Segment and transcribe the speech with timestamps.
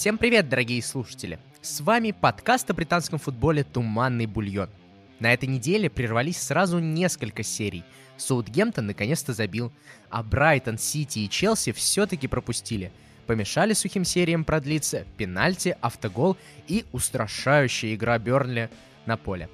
[0.00, 1.38] Всем привет, дорогие слушатели!
[1.60, 4.70] С вами подкаст о британском футболе «Туманный бульон».
[5.18, 7.84] На этой неделе прервались сразу несколько серий.
[8.16, 9.70] Саутгемптон наконец-то забил,
[10.08, 12.92] а Брайтон, Сити и Челси все-таки пропустили.
[13.26, 18.70] Помешали сухим сериям продлиться пенальти, автогол и устрашающая игра Бернли
[19.04, 19.50] на поле.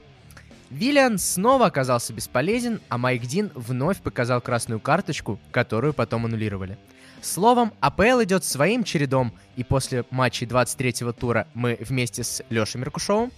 [0.70, 6.78] Виллиан снова оказался бесполезен, а Майк Дин вновь показал красную карточку, которую потом аннулировали.
[7.22, 13.32] Словом, АПЛ идет своим чередом, и после матчей 23-го тура мы вместе с Лешей Меркушевым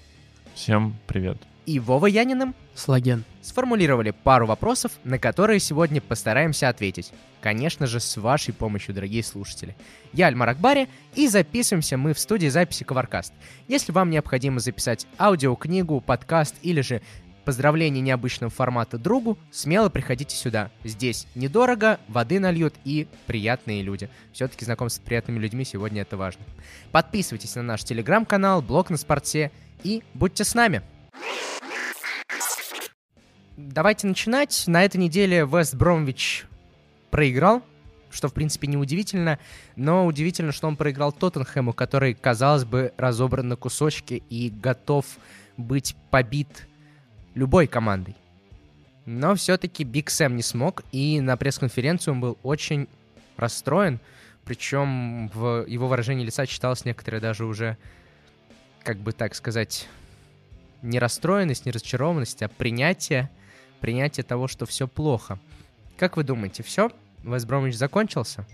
[0.55, 1.39] Всем привет.
[1.67, 3.25] и Вовой Яниным Слаген.
[3.41, 7.13] сформулировали пару вопросов, на которые сегодня постараемся ответить.
[7.41, 9.77] Конечно же, с вашей помощью, дорогие слушатели.
[10.13, 13.33] Я Альмар Акбари, и записываемся мы в студии записи Коваркаст.
[13.69, 17.01] Если вам необходимо записать аудиокнигу, подкаст или же
[17.49, 20.71] поздравление необычного формата другу, смело приходите сюда.
[20.85, 24.11] Здесь недорого, воды нальют и приятные люди.
[24.35, 26.45] Все-таки знакомство с приятными людьми сегодня это важно.
[26.93, 29.51] Подписывайтесь на наш телеграм-канал, блог на спорте
[29.83, 30.83] и будьте с нами.
[33.57, 34.65] Давайте начинать.
[34.67, 36.45] На этой неделе Вест Бромвич
[37.11, 37.63] проиграл,
[38.11, 39.39] что в принципе неудивительно,
[39.75, 45.07] но удивительно, что он проиграл Тоттенхэму, который, казалось бы, разобран на кусочки и готов
[45.57, 46.69] быть побит
[47.39, 48.17] любой командой.
[49.07, 52.89] Но все-таки Биг Сэм не смог, и на пресс-конференцию он был очень
[53.37, 54.01] расстроен,
[54.45, 57.79] причем в его выражении лица читалось некоторые даже уже,
[58.83, 59.89] как бы так сказать,
[60.83, 63.31] не расстроенность, не разочарованность, а принятие,
[63.81, 65.39] принятие того, что все плохо.
[65.97, 66.91] Как вы думаете, все?
[67.25, 68.47] Вестбромвич закончился?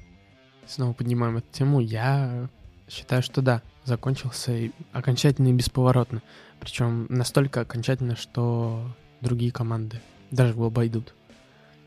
[0.67, 1.81] Снова поднимаем эту тему.
[1.81, 2.49] Я
[2.89, 6.23] считаю, что да, закончился и окончательно и бесповоротно.
[6.61, 8.85] Причем настолько окончательно, что
[9.21, 11.15] другие команды даже его обойдут.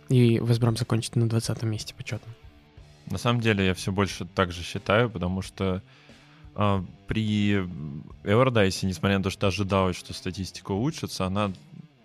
[0.09, 2.31] И Весбром закончит на 20 месте почетно.
[3.09, 5.81] На самом деле я все больше так же считаю, потому что
[6.55, 7.53] а, при
[8.23, 11.51] Эвердайсе, несмотря на то, что ожидалось, что статистика улучшится, она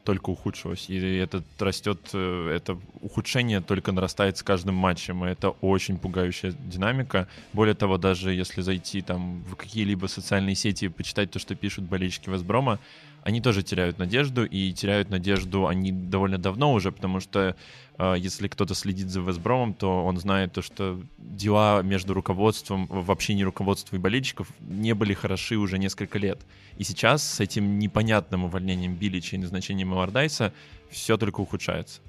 [0.04, 0.88] только ухудшилась.
[0.88, 5.24] И это растет, э, это ухудшение только нарастает с каждым матчем.
[5.24, 7.28] И это очень пугающая динамика.
[7.52, 11.84] Более того, даже если зайти там в какие-либо социальные сети и почитать то, что пишут
[11.84, 12.78] болельщики Весброма,
[13.22, 17.56] они тоже теряют надежду, и теряют надежду они довольно давно уже, потому что
[17.98, 23.10] э, если кто-то следит за Весбромом, то он знает то, что дела между руководством, в
[23.10, 26.40] общении руководства и болельщиков не были хороши уже несколько лет.
[26.78, 30.52] И сейчас с этим непонятным увольнением Билича и назначением Элардайса
[30.90, 32.00] все только ухудшается.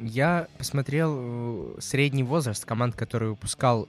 [0.00, 3.88] Я посмотрел э, средний возраст команд, которые выпускал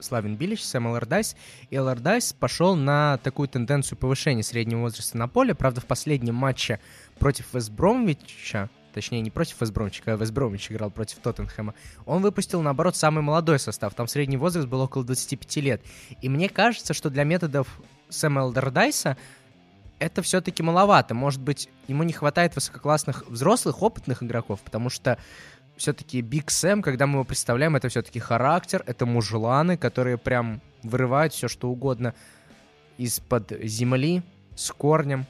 [0.00, 1.36] Славин Билич, Сэм Элардайс.
[1.70, 5.54] И Элардайс пошел на такую тенденцию повышения среднего возраста на поле.
[5.54, 6.80] Правда, в последнем матче
[7.18, 11.74] против Вестбромвича, точнее, не против Вестбромвича, когда Вестбромвич играл против Тоттенхэма,
[12.06, 13.94] он выпустил, наоборот, самый молодой состав.
[13.94, 15.82] Там средний возраст был около 25 лет.
[16.20, 17.68] И мне кажется, что для методов
[18.08, 19.16] Сэма Элардайса
[19.98, 21.14] это все-таки маловато.
[21.14, 25.18] Может быть, ему не хватает высококлассных взрослых, опытных игроков, потому что
[25.78, 31.32] все-таки Биг Сэм, когда мы его представляем, это все-таки характер, это мужланы, которые прям вырывают
[31.32, 32.14] все, что угодно
[32.98, 34.22] из-под земли
[34.56, 35.26] с корнем.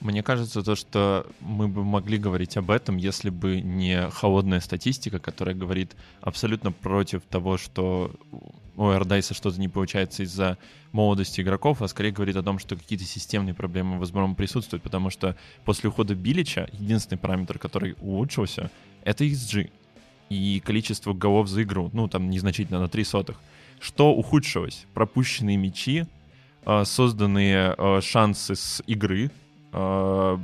[0.00, 5.18] Мне кажется, то, что мы бы могли говорить об этом, если бы не холодная статистика,
[5.18, 8.10] которая говорит абсолютно против того, что
[8.76, 10.58] у Эрдайса что-то не получается из-за
[10.92, 15.36] молодости игроков, а скорее говорит о том, что какие-то системные проблемы, возможно, присутствуют, потому что
[15.64, 18.70] после ухода Билича единственный параметр, который улучшился,
[19.04, 19.70] это XG
[20.28, 23.40] и количество голов за игру, ну, там незначительно на 3 сотых.
[23.80, 24.86] Что ухудшилось?
[24.94, 26.06] Пропущенные мячи,
[26.64, 29.30] э, созданные э, шансы с игры.
[29.74, 30.38] Э,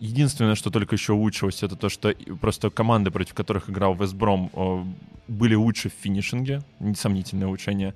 [0.00, 4.50] Единственное, что только еще улучшилось, это то, что просто команды, против которых играл Вестбром,
[5.28, 7.94] были лучше в финишинге, несомнительное улучшение.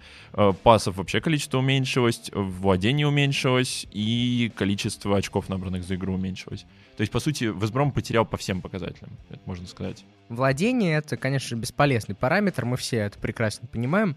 [0.62, 6.64] Пасов вообще количество уменьшилось, владение уменьшилось, и количество очков, набранных за игру, уменьшилось.
[6.96, 10.02] То есть, по сути, Весбром потерял по всем показателям, это можно сказать.
[10.30, 14.16] Владение— это, конечно, бесполезный параметр, мы все это прекрасно понимаем.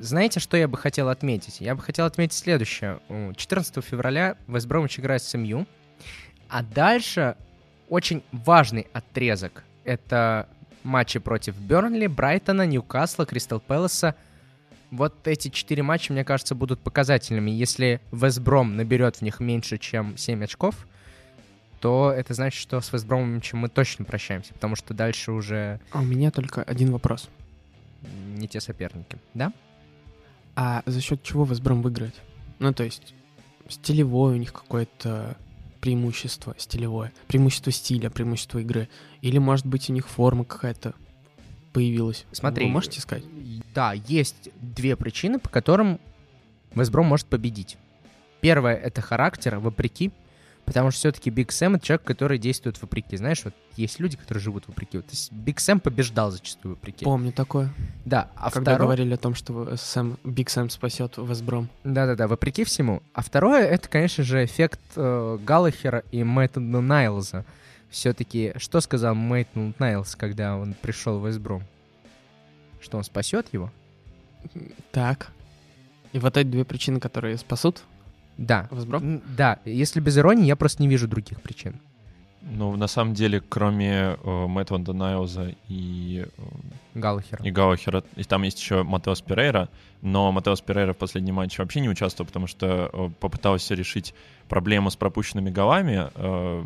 [0.00, 1.60] Знаете, что я бы хотел отметить?
[1.60, 3.00] Я бы хотел отметить следующее.
[3.36, 5.66] 14 февраля Вестбромыч играет с МЮ,
[6.48, 7.36] а дальше
[7.88, 9.64] очень важный отрезок.
[9.84, 10.48] Это
[10.82, 14.14] матчи против Бернли, Брайтона, Ньюкасла, Кристал Пэласа.
[14.90, 17.50] Вот эти четыре матча, мне кажется, будут показательными.
[17.50, 20.86] Если Вестбром наберет в них меньше, чем 7 очков,
[21.80, 26.04] то это значит, что с Вестбромом мы точно прощаемся, потому что дальше уже А у
[26.04, 27.28] меня только один вопрос.
[28.02, 29.52] Не те соперники, да?
[30.54, 32.14] А за счет чего Весбром выиграет?
[32.58, 33.14] Ну, то есть,
[33.68, 35.36] стилевое у них какое-то
[35.80, 38.88] преимущество стилевое, преимущество стиля, преимущество игры.
[39.20, 40.94] Или, может быть, у них форма какая-то
[41.72, 42.24] появилась?
[42.32, 42.66] Смотри.
[42.66, 43.24] Вы можете сказать?
[43.74, 46.00] Да, есть две причины, по которым
[46.74, 47.76] Весбром может победить.
[48.40, 50.10] Первое— это характер, вопреки.
[50.66, 53.16] Потому что все-таки Биг Сэм— это человек, который действует вопреки.
[53.16, 54.98] Знаешь, вот есть люди, которые живут вопреки.
[54.98, 57.04] Вот, то есть Биг Сэм побеждал зачастую вопреки.
[57.04, 57.72] Помню такое.
[58.04, 58.86] Да, а когда второе...
[58.86, 61.68] говорили о том, что Сэм, Биг Сэм спасет Весбром.
[61.84, 63.00] Да-да-да, вопреки всему.
[63.14, 67.44] А второе— это, конечно же, эффект э, Галлахера и Мейтленда-Найлза.
[67.88, 71.62] Все-таки, что сказал Мейтленд-Найлз, когда он пришел в Весбром?
[72.80, 73.70] Что он спасет его?
[74.90, 75.30] Так.
[76.12, 77.82] И вот эти две причины, которые спасут
[78.38, 78.68] Да.
[78.70, 79.02] Весбром?
[79.02, 81.80] М, Да, если без иронии, я просто не вижу других причин.
[82.48, 86.42] Ну, на самом деле, кроме э, Мэтта Ван Данайлза и, э,
[86.94, 87.44] Галлахера.
[87.44, 89.68] и Гаухера, и там есть еще Матеос Перейра,
[90.00, 94.14] но Матеос Перейра в последнем матче вообще не участвовал, потому что э, попытался решить
[94.48, 96.64] проблему с пропущенными голами э,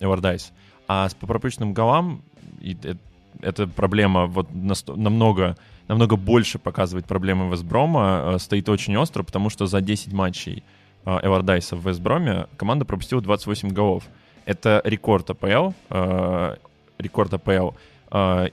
[0.00, 0.52] Эвардайс.
[0.86, 2.22] А с по пропущенным голам
[2.60, 2.94] и, э,
[3.40, 5.56] эта проблема вот насто- намного,
[5.88, 10.62] намного больше показывает проблемы Вестброма, э, стоит очень остро, потому что за 10 матчей
[11.04, 14.04] э, Эвардайса в Вестброме команда пропустила 28 голов.
[14.44, 16.56] Это рекорд АПЛ, э,
[16.98, 17.70] рекорд АПЛ.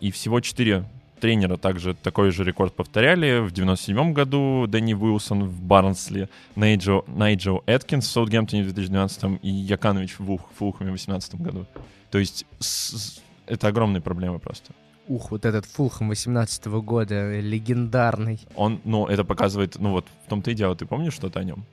[0.02, 0.84] И всего 4
[1.22, 3.40] тренера также такой же рекорд повторяли.
[3.40, 6.28] В 97 году Дэнни Уилсон в Барнсли,
[6.58, 11.66] Найджел, Найджел Эткинс в Саутгемптоне в 2012 и Яканович в Фулхэме в 2018 году.
[12.12, 14.74] То есть с- с- это огромные проблемы просто.
[15.08, 18.40] Ух, вот этот Фулхэм 18 года, легендарный.
[18.56, 21.64] Он, ну, это показывает, ну вот, в том-то и дело, ты помнишь что-то о нем?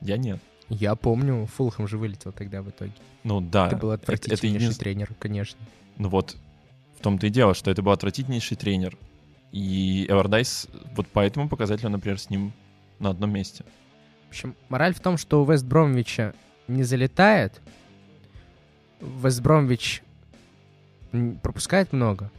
[0.00, 0.40] Я нет.
[0.70, 2.92] Я помню, Фулхэм же вылетел тогда в итоге.
[3.24, 5.58] Ну да, это был это, это отвратительнейший единственное- тренер, конечно.
[5.98, 6.36] Ну вот,
[6.98, 8.96] в том-то и дело, что это был отвратительнейший тренер.
[9.52, 12.52] И Эвардайс, вот по этому показателю, например, с ним
[12.98, 13.64] на одном месте.
[14.26, 16.34] В общем, мораль в том, что у Вест Бромвича
[16.68, 17.60] не залетает.
[19.00, 20.02] Вест Бромвич
[21.42, 22.30] пропускает много,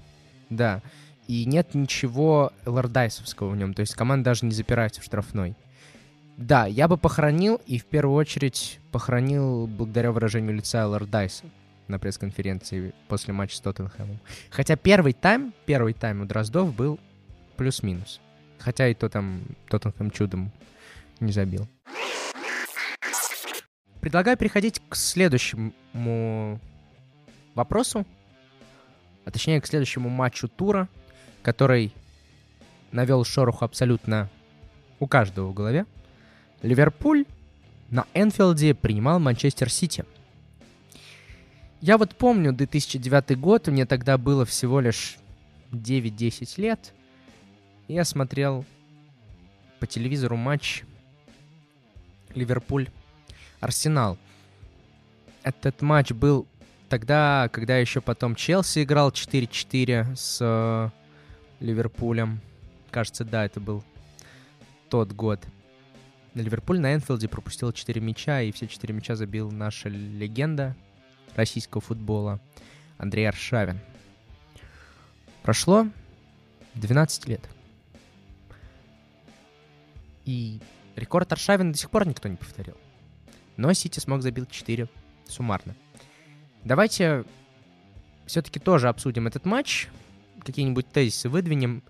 [0.49, 0.81] да.
[1.27, 3.73] И нет ничего лордайсовского в нем.
[3.73, 5.55] То есть команда даже не запирается в штрафной.
[6.37, 11.45] Да, я бы похоронил, и в первую очередь похоронил благодаря выражению лица Лордайса
[11.87, 14.19] на пресс-конференции после матча с Тоттенхэмом.
[14.49, 16.99] Хотя первый тайм, первый тайм у Дроздов был
[17.57, 18.21] плюс-минус.
[18.57, 20.51] Хотя и то там Тоттенхэм чудом
[21.19, 21.67] не забил.
[23.99, 26.59] Предлагаю переходить к следующему
[27.53, 28.05] вопросу,
[29.29, 30.89] а точнее к следующему матчу тура,
[31.43, 31.93] который
[32.91, 34.27] навел шороху абсолютно
[34.99, 35.85] у каждого в голове.
[36.63, 37.25] Ливерпуль
[37.91, 40.03] на Энфилде принимал Манчестер Сити.
[41.79, 45.19] Я вот помню 2009 год, мне тогда было всего лишь
[45.73, 46.91] 9-10 лет.
[47.87, 48.65] и Я смотрел
[49.79, 50.85] по телевизору матч
[52.33, 54.17] Ливерпуль-Арсенал.
[55.43, 56.47] Этот матч был
[56.89, 60.89] тогда, когда еще потом Челси играл 4-4 с э,
[61.59, 62.41] Ливерпулем.
[62.91, 63.83] Кажется, да, это был
[64.89, 65.39] тот год.
[66.33, 70.75] Ливерпуль на Энфилде пропустил 4 мяча, и все 4 мяча забил наша легенда
[71.35, 72.39] российского футбола
[72.97, 73.79] Андрей Аршавин.
[75.43, 75.87] Прошло
[76.75, 77.41] 12 лет.
[80.25, 80.59] И
[80.95, 82.75] рекорд Аршавина до сих пор никто не повторил.
[83.57, 84.87] Но Сити смог забить 4
[85.27, 85.75] суммарно.
[86.63, 87.23] Давайте
[88.25, 89.87] все-таки тоже обсудим этот матч,
[90.45, 91.83] какие-нибудь тезисы выдвинем.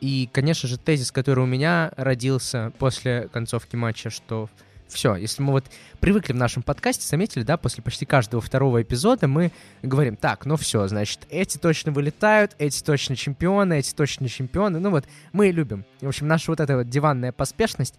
[0.00, 4.50] И, конечно же, тезис, который у меня родился после концовки матча, что
[4.88, 5.64] все, если мы вот
[6.00, 10.56] привыкли в нашем подкасте, заметили, да, после почти каждого второго эпизода мы говорим, так, ну
[10.56, 15.84] все, значит, эти точно вылетают, эти точно чемпионы, эти точно чемпионы, ну вот, мы любим.
[16.00, 17.96] В общем, наша вот эта вот диванная поспешность,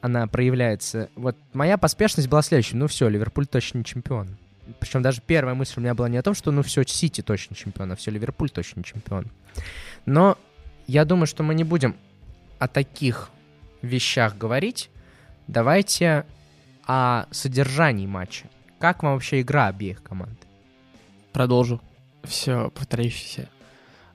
[0.00, 1.08] она проявляется.
[1.14, 4.36] Вот моя поспешность была следующей, ну все, Ливерпуль точно не чемпион.
[4.78, 7.56] Причем даже первая мысль у меня была не о том, что ну все, Сити точно
[7.56, 9.30] чемпион, а все, Ливерпуль точно чемпион.
[10.06, 10.38] Но
[10.86, 11.96] я думаю, что мы не будем
[12.58, 13.30] о таких
[13.82, 14.90] вещах говорить.
[15.46, 16.24] Давайте
[16.86, 18.46] о содержании матча.
[18.78, 20.38] Как вам вообще игра обеих команд?
[21.32, 21.80] Продолжу.
[22.24, 23.48] Все повторяющееся.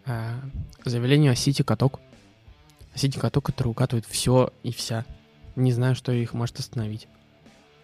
[0.06, 0.40] А,
[0.86, 2.00] заявление о Сити каток.
[2.96, 5.06] Сити каток, который укатывает все и вся.
[5.56, 7.08] Не знаю, что их может остановить.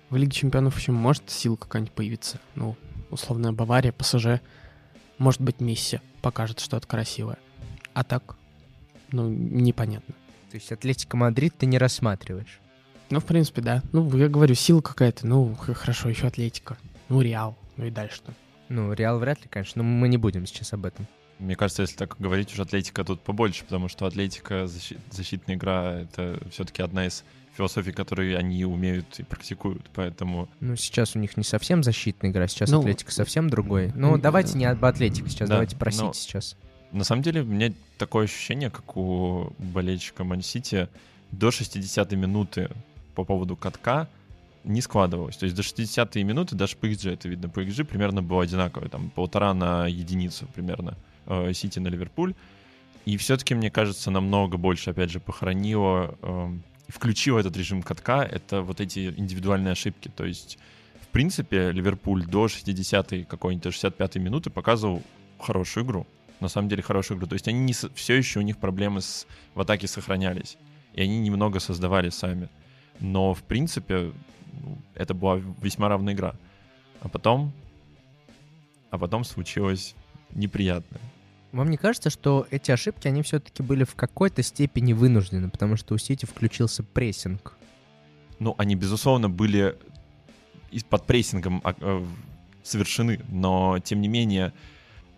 [0.10, 2.40] В Лиге Чемпионов еще может сила какая-нибудь появиться.
[2.56, 2.76] Ну,
[3.10, 4.42] условная Бавария, ПСЖ.
[5.18, 7.38] Может быть, Месси покажет что-то красивое.
[7.94, 8.36] А так,
[9.12, 10.14] ну, непонятно.
[10.52, 12.60] То есть Атлетика Мадрид ты не рассматриваешь?
[13.10, 13.84] Ну, в принципе, да.
[13.92, 15.26] Ну, я говорю, сила какая-то.
[15.28, 16.78] Ну, хорошо, еще Атлетика.
[17.10, 17.58] Ну, Реал.
[17.78, 18.34] Ну и дальше-то.
[18.70, 21.08] Ну, Реал вряд ли, конечно, но мы не будем сейчас об этом.
[21.40, 26.02] Мне кажется, если так говорить, уж Атлетика тут побольше, потому что Атлетика, защи- защитная игра,
[26.02, 27.24] это все-таки одна из
[27.56, 30.50] философий, которые они умеют и практикуют, поэтому...
[30.60, 33.92] Ну, сейчас у них не совсем защитная игра, сейчас Ну, Атлетика совсем другой.
[33.96, 34.60] Ну, давайте да.
[34.60, 36.58] не об Атлетике сейчас, Да, давайте про но- сейчас.
[36.92, 40.90] На самом деле, у меня такое ощущение, как у болельщика Ман-Сити,
[41.32, 42.70] до 60-й минуты
[43.16, 44.08] по поводу катка
[44.64, 45.38] не складывалось.
[45.38, 47.50] То есть до 60-й минуты даже по XG это видно.
[47.50, 48.90] По XG примерно было одинаково.
[48.90, 50.96] Там полтора на единицу примерно
[51.26, 52.34] э, Сити на Ливерпуль.
[53.06, 56.16] И все-таки, мне кажется, намного больше, опять же, похоронило
[56.88, 60.10] включило этот режим катка, это вот эти индивидуальные ошибки.
[60.10, 60.58] То есть,
[61.02, 65.02] в принципе, Ливерпуль до 60-й, какой-нибудь 65-й минуты показывал
[65.40, 66.08] хорошую игру.
[66.40, 67.28] На самом деле хорошую игру.
[67.28, 70.58] То есть они не, все еще у них проблемы с, в атаке сохранялись.
[70.94, 72.50] И они немного создавали сами.
[73.00, 74.12] Но, в принципе,
[74.62, 76.36] ну, это была весьма равная игра.
[77.02, 77.52] А потом...
[78.90, 79.96] А потом случилось
[80.36, 81.02] неприятное.
[81.54, 85.94] Вам не кажется, что эти ошибки, они все-таки были в какой-то степени вынуждены, потому что
[85.94, 87.56] у Сити включился прессинг?
[88.40, 89.78] Ну, они, безусловно, были
[90.90, 92.06] под прессингом а, э,
[92.64, 94.52] совершены, но, тем не менее,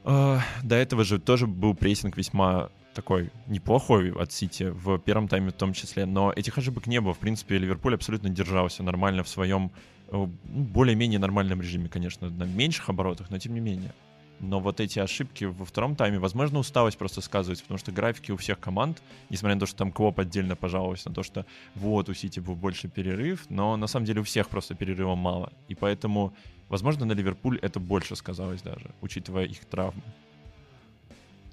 [0.03, 5.51] э, до этого же тоже был прессинг весьма такой неплохой от Сити в первом тайме
[5.51, 7.13] в том числе, но этих ошибок не было.
[7.13, 9.71] В принципе, Ливерпуль абсолютно держался нормально в своем
[10.09, 13.93] э, ну, более-менее нормальном режиме, конечно, на меньших оборотах, но тем не менее.
[14.39, 18.37] Но вот эти ошибки во втором тайме, возможно, усталость просто сказывается, потому что графики у
[18.37, 22.13] всех команд, несмотря на то, что там Клоп отдельно пожаловался на то, что вот у
[22.13, 25.53] Сити был больше перерыв, но на самом деле у всех просто перерыва мало.
[25.67, 26.33] И поэтому,
[26.69, 30.01] возможно, на Ливерпуль это больше сказалось даже, учитывая их травмы.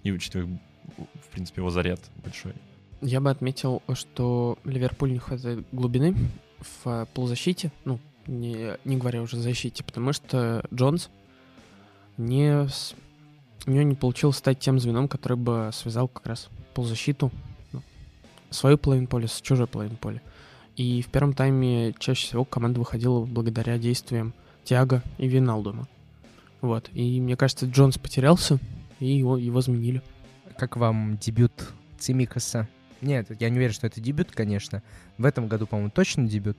[0.03, 0.59] И учитывая,
[0.97, 2.55] в принципе, его заряд большой.
[3.01, 6.15] Я бы отметил, что Ливерпуль не хватает глубины
[6.85, 11.11] в полузащите, ну, не, не говоря уже о защите, потому что Джонс
[12.17, 12.67] не,
[13.67, 17.31] у него не получилось стать тем звеном, который бы связал как раз полузащиту,
[17.73, 17.83] ну,
[18.51, 20.23] свою половину поля с чужой половиной поля.
[20.77, 24.33] И в первом тайме чаще всего команда выходила благодаря действиям
[24.65, 25.87] Тиаго и Виналдума.
[26.61, 26.89] Вот.
[26.93, 28.59] И мне кажется, Джонс потерялся,
[29.01, 30.01] и его, его заменили.
[30.57, 31.53] Как вам дебют
[31.99, 32.69] Цимикаса?
[33.01, 34.83] Нет, я не уверен, что это дебют, конечно.
[35.19, 36.59] В этом году, по-моему, точно дебют.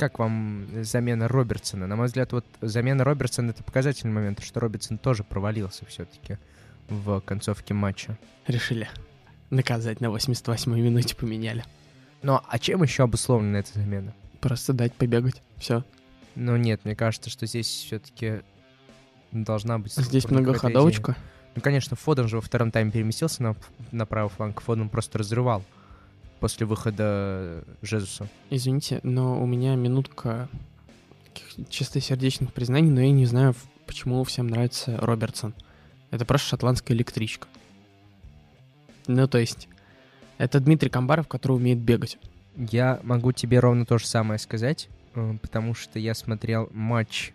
[0.00, 1.86] Как вам замена Робертсона?
[1.86, 6.38] На мой взгляд, вот замена Робертсона— это показательный момент, что Робертсон тоже провалился все-таки
[6.88, 8.16] в концовке матча.
[8.46, 8.88] Решили
[9.50, 11.66] наказать на 88-й минуте поменяли.
[12.22, 14.14] Ну, а чем еще обусловлена эта замена?
[14.40, 15.84] Просто дать побегать, все.
[16.34, 18.40] Ну нет, мне кажется, что здесь все-таки
[19.32, 19.92] должна быть...
[19.92, 21.14] Здесь многоходовочка?
[21.54, 23.56] Ну, конечно, Фоден же во втором тайме переместился на,
[23.92, 24.62] на правый фланг.
[24.62, 25.62] Фоден просто разрывал
[26.40, 28.26] после выхода Жезуса.
[28.48, 30.48] Извините, но у меня минутка
[31.68, 33.54] чистосердечных признаний, но я не знаю,
[33.86, 35.54] почему всем нравится Робертсон.
[36.10, 37.46] Это просто шотландская электричка.
[39.06, 39.68] Ну, то есть,
[40.38, 42.18] это Дмитрий Камбаров, который умеет бегать.
[42.56, 47.32] Я могу тебе ровно то же самое сказать, э, потому что я смотрел матч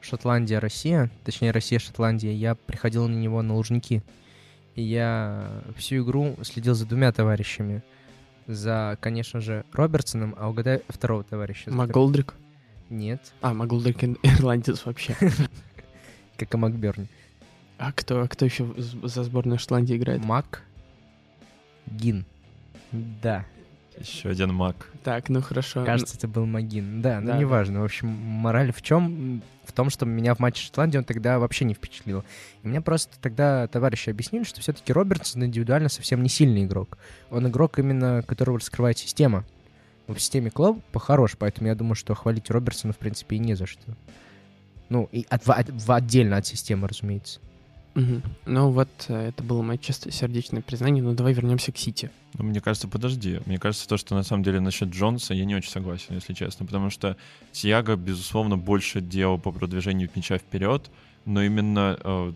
[0.00, 4.02] Шотландия-Россия, точнее Россия-Шотландия, я приходил на него на Лужники.
[4.74, 7.82] И я всю игру следил за двумя товарищами—
[8.46, 11.70] за, конечно же, Робертсоном, а угадай второго товарища.
[11.70, 12.34] МакГолдрик?
[12.90, 13.32] Нет.
[13.40, 15.16] А, МакГолдрик ирландец вообще.
[16.36, 17.08] Как и Макберни.
[17.78, 20.24] А кто, кто еще за сборную Шотландии играет?
[20.24, 20.62] Мак
[21.86, 22.24] Гин.
[22.92, 23.44] Да.
[23.98, 24.90] Еще один маг.
[25.04, 25.84] Так, ну хорошо.
[25.84, 27.00] Кажется, это был Магин.
[27.00, 27.80] Да, ну да, неважно.
[27.80, 29.42] В общем, мораль в чем?
[29.66, 32.24] В том, что меня в матче Шотландии он тогда вообще не впечатлил.
[32.62, 36.98] И мне просто тогда товарищи объяснили, что все-таки Робертсон индивидуально совсем не сильный игрок.
[37.30, 39.44] Он игрок именно, которого раскрывает система.
[40.06, 43.66] В системе Клоп похорош, поэтому я думаю, что хвалить Робертсона, в принципе, и не за
[43.66, 43.82] что.
[44.88, 47.40] Ну, и от, от, отдельно от системы, разумеется.
[48.44, 52.10] Ну вот, э, это было мое чисто сердечное признание, но давай вернемся к Сити.
[52.34, 53.40] Ну, мне кажется, подожди.
[53.46, 56.66] Мне кажется, то, что на самом деле насчет Джонса я не очень согласен, если честно,
[56.66, 57.16] потому что
[57.52, 60.90] Тиаго, безусловно, больше делал по продвижению мяча вперед,
[61.24, 62.32] но именно э,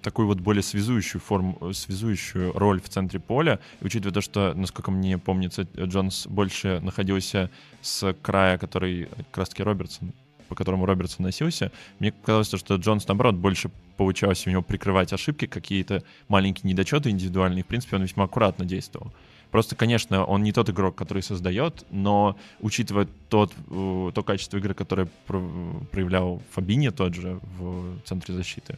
[0.00, 3.58] такую вот более связующую форму, связующую роль в центре поля.
[3.80, 7.50] И учитывая то, что, насколько мне помнится, Джонс больше находился
[7.82, 10.12] с края, который как раз-таки Робертсон
[10.48, 15.46] по которому Робертсон носился, мне казалось, что Джонс, наоборот, больше получалось у него прикрывать ошибки,
[15.46, 17.64] какие-то маленькие недочеты индивидуальные.
[17.64, 19.12] В принципе, он весьма аккуратно действовал.
[19.50, 24.74] Просто, конечно, он не тот игрок, который создает, но учитывая тот, э, то качество игры,
[24.74, 28.76] которое проявлял Фабини тот же в центре защиты,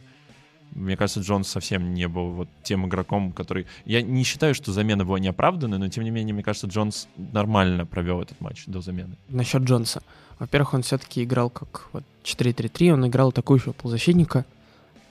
[0.75, 3.65] мне кажется, Джонс совсем не был вот тем игроком, который...
[3.85, 7.87] Я не считаю, что замена была неоправданной, но тем не менее, мне кажется, Джонс нормально
[7.87, 9.15] провел этот матч до замены.
[9.29, 10.03] Насчет Джонса.
[10.37, 14.45] Во-первых, он все-таки играл как вот 4-3-3, он играл атакующего полузащитника.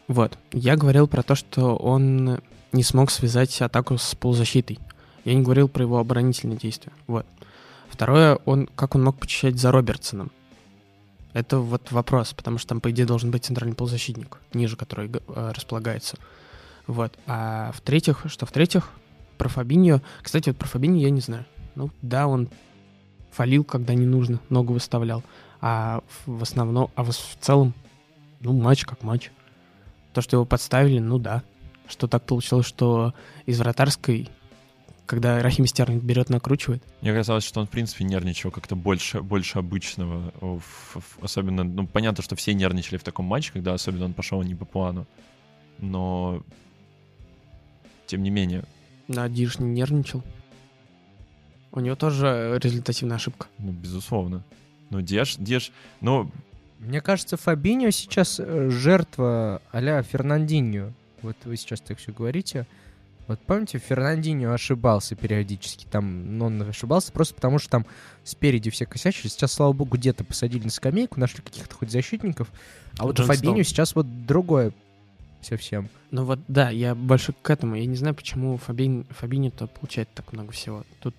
[0.08, 0.38] Вот.
[0.52, 2.40] Я говорил про то, что он
[2.72, 4.78] не смог связать атаку с полузащитой.
[5.24, 6.92] Я не говорил про его оборонительные действия.
[7.06, 7.26] Вот.
[7.88, 10.30] Второе, он, как он мог почищать за Робертсоном?
[11.32, 15.52] Это вот вопрос, потому что там, по идее, должен быть центральный полузащитник, ниже который э,
[15.54, 16.16] располагается.
[16.86, 17.12] Вот.
[17.26, 18.90] А в-третьих, что в-третьих,
[19.36, 20.00] про Фабиньо...
[20.22, 21.44] Кстати, вот про Фабиньо я не знаю.
[21.74, 22.48] Ну, да, он
[23.32, 25.22] фалил, когда не нужно, ногу выставлял.
[25.60, 27.74] А в основном, а в целом,
[28.40, 29.30] ну, матч как матч.
[30.16, 31.42] То, что его подставили, ну да.
[31.88, 33.12] Что так получилось, что
[33.44, 34.30] из вратарской,
[35.04, 36.82] когда Рахим Стерлинг берет, накручивает.
[37.02, 40.32] Мне казалось, что он, в принципе, нервничал как-то больше, больше обычного.
[41.20, 44.64] Особенно, ну, понятно, что все нервничали в таком матче, когда особенно он пошел не по
[44.64, 45.06] плану.
[45.80, 46.42] Но,
[48.06, 48.64] тем не менее...
[49.08, 50.22] Да, Диш не нервничал.
[51.72, 53.48] У него тоже результативная ошибка.
[53.58, 54.42] Ну, безусловно.
[54.88, 56.30] Ну, Деш, Деш, ну...
[56.78, 60.92] Мне кажется, Фабиньо сейчас э, жертва а-ля Фернандинho.
[61.22, 62.66] Вот вы сейчас так все говорите.
[63.26, 65.86] Вот помните, Фернандинho ошибался периодически.
[65.90, 67.86] Там, ну, он ошибался просто потому, что там
[68.22, 69.28] спереди все косячили.
[69.28, 72.48] Сейчас, слава богу, где-то посадили на скамейку, нашли каких-то хоть защитников.
[72.98, 74.72] А вот Джон Фабиньо сейчас вот другое
[75.42, 75.88] совсем.
[76.10, 77.74] Ну вот, да, я больше к этому.
[77.74, 80.84] Я не знаю, почему Фабин, Фабиньо-то получает так много всего.
[81.00, 81.14] Тут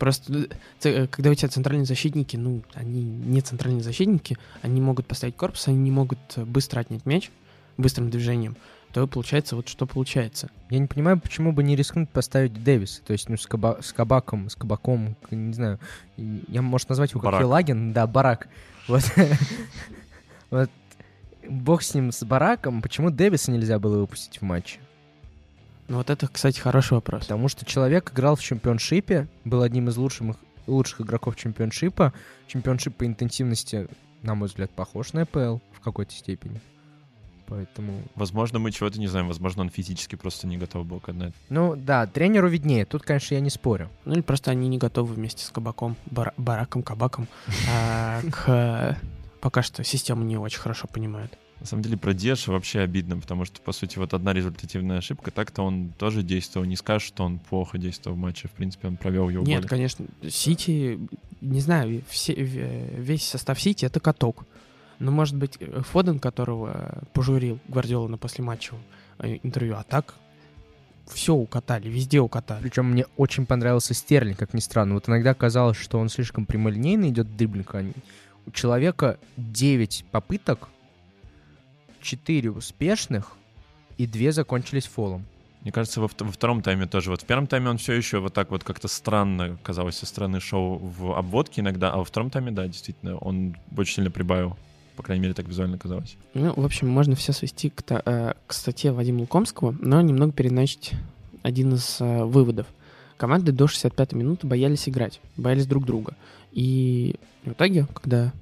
[0.00, 0.48] Просто
[0.82, 5.68] э, когда у тебя центральные защитники, ну, они не центральные защитники, они могут поставить корпус,
[5.68, 7.30] они не могут быстро отнять мяч
[7.76, 8.56] быстрым движением,
[8.92, 10.50] то получается вот что получается.
[10.70, 13.92] Я не понимаю, почему бы не рискнуть поставить Дэвиса, то есть ну, с, каба с
[13.92, 15.78] кабаком, с кабаком, не знаю,
[16.16, 18.48] я, может, назвать его как Елагин, да, Барак.
[18.88, 19.02] Вот.
[20.50, 20.70] вот.
[21.46, 24.78] Бог с ним, с Бараком, почему Дэвиса нельзя было выпустить в матче?
[25.90, 27.22] Ну вот это, кстати, хороший вопрос.
[27.22, 30.36] Потому что человек играл в чемпионшипе, был одним из лучших,
[30.68, 32.12] лучших игроков чемпионшипа.
[32.46, 33.88] Чемпионшип по интенсивности,
[34.22, 36.60] на мой взгляд, похож на ПЛ в какой-то степени.
[37.48, 38.04] Поэтому...
[38.14, 39.26] Возможно, мы чего-то не знаем.
[39.26, 41.32] Возможно, он физически просто не готов был к одной.
[41.48, 42.84] Ну да, тренеру виднее.
[42.84, 43.90] Тут, конечно, я не спорю.
[44.04, 47.26] Ну или просто они не готовы вместе с Кабаком, бар Бараком, Кабаком
[47.68, 48.96] а, к...
[49.40, 51.36] Пока что систему не очень хорошо понимают.
[51.60, 55.30] На самом деле про Деша вообще обидно, потому что, по сути, вот одна результативная ошибка,
[55.30, 56.66] так-то он тоже действовал.
[56.66, 58.48] Не скажешь, что он плохо действовал в матче.
[58.48, 59.68] В принципе, он провел его Нет, более.
[59.68, 60.06] конечно.
[60.28, 60.98] Сити,
[61.42, 64.46] не знаю, все, весь состав Сити— это каток.
[65.00, 65.58] Но, может быть,
[65.90, 68.82] Фоден, которого пожурил Гвардиола на послематчевом
[69.18, 70.14] э, интервью, а так
[71.06, 72.62] все укатали, везде укатали.
[72.62, 74.94] Причем мне очень понравился Стерлинг, как ни странно.
[74.94, 77.74] Вот иногда казалось, что он слишком прямолинейно идет в дриблинг.
[77.74, 77.84] А
[78.46, 80.68] у человека 9 попыток
[82.00, 83.36] 4 успешных,
[83.98, 85.24] и 2 закончились фолом.
[85.62, 87.10] Мне кажется, во, во втором тайме тоже.
[87.10, 90.40] Вот в первом тайме он все еще вот так вот как-то странно казалось со стороны
[90.40, 94.56] шоу в обводке иногда, а во втором тайме, да, действительно, он очень сильно прибавил.
[94.96, 96.16] По крайней мере, так визуально казалось.
[96.34, 100.92] Ну, в общем, можно все свести к, э, к статье Вадима Лукомского, но немного переначить
[101.42, 102.66] один из э, выводов.
[103.16, 106.16] Команды до 65-й минуты боялись играть, боялись друг друга.
[106.52, 108.32] И в итоге, когда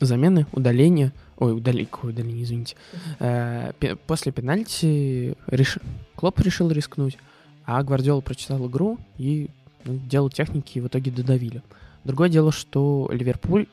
[0.00, 2.76] замены, удаления, ой, удали, удаление, извините,
[3.20, 3.72] э,
[4.06, 5.78] после пенальти реш...
[6.16, 7.16] Клоп решил рискнуть,
[7.64, 9.48] а Гвардиола прочитал игру и
[9.84, 11.62] ну, делал техники и в итоге додавили.
[12.04, 13.66] Другое дело, что Ливерпуль,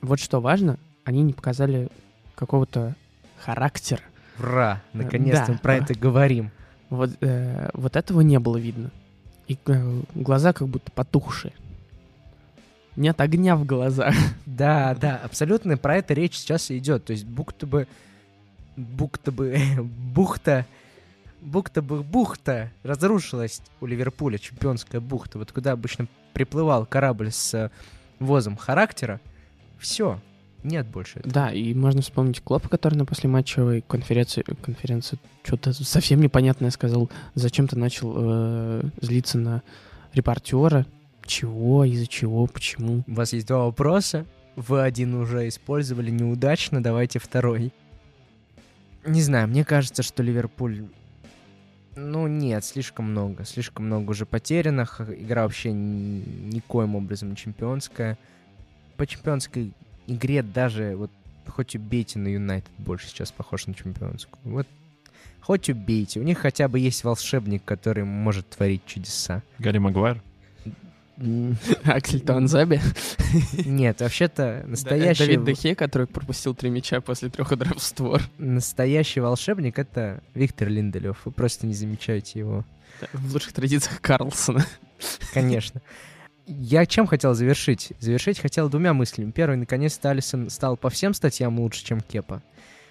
[0.00, 1.88] вот что важно, они не показали
[2.34, 2.94] какого-то
[3.38, 4.02] характера.
[4.38, 4.82] Ура!
[4.92, 5.52] Наконец-то да.
[5.52, 6.50] мы про это говорим.
[6.90, 8.90] Вот, э, вот этого не было видно.
[9.46, 11.52] И э, глаза как будто потухшие.
[12.96, 14.14] Нет огня в глазах.
[14.46, 17.04] Да, да, абсолютно про это речь сейчас и идет.
[17.06, 17.86] То есть будто бы...
[18.76, 19.58] Будто бы...
[20.14, 20.66] Бухта...
[21.40, 25.38] Будто бы бухта разрушилась у Ливерпуля, чемпионская бухта.
[25.38, 27.68] Вот куда обычно приплывал корабль с
[28.20, 29.20] возом характера.
[29.80, 30.20] Все,
[30.62, 31.34] нет больше этого.
[31.34, 37.10] Да, и можно вспомнить Клопа, который на послематчевой конференции, конференции что-то совсем непонятное сказал.
[37.34, 39.62] Зачем-то начал э, злиться на
[40.14, 40.86] репортера,
[41.26, 43.04] чего, из-за чего, почему?
[43.06, 44.26] У вас есть два вопроса.
[44.56, 47.72] Вы один уже использовали неудачно, давайте второй.
[49.04, 50.84] Не знаю, мне кажется, что Ливерпуль...
[51.94, 53.44] Ну нет, слишком много.
[53.44, 55.00] Слишком много уже потерянных.
[55.00, 58.18] Игра вообще никоим образом не чемпионская.
[58.96, 59.72] По чемпионской
[60.06, 61.10] игре даже вот
[61.46, 64.40] хоть убейте на Юнайтед больше сейчас похож на чемпионскую.
[64.44, 64.66] Вот
[65.40, 66.20] хоть убейте.
[66.20, 69.42] У них хотя бы есть волшебник, который может творить чудеса.
[69.58, 70.22] Гарри Магуайр?
[71.84, 72.80] Аксель Танзаби?
[73.64, 75.26] Нет, вообще-то настоящий...
[75.26, 78.22] Давид Дехе, который пропустил три мяча после трех ударов в створ.
[78.38, 81.18] Настоящий волшебник— это Виктор Линделев.
[81.24, 82.64] Вы просто не замечаете его.
[83.12, 84.64] В лучших традициях Карлсона.
[85.34, 85.80] Конечно.
[86.46, 87.92] Я чем хотел завершить?
[87.98, 89.30] Завершить хотел двумя мыслями.
[89.30, 92.42] Первый, наконец-то Алисон стал по всем статьям лучше, чем Кепа.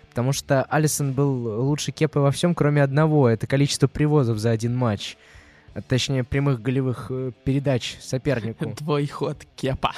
[0.10, 3.30] Потому что Алисон был лучше Кепа во всем, кроме одного.
[3.30, 5.18] Это количество привозов за один матч.
[5.88, 8.72] Точнее, прямых голевых э, передач сопернику.
[8.78, 9.94] Твой ход Кепа.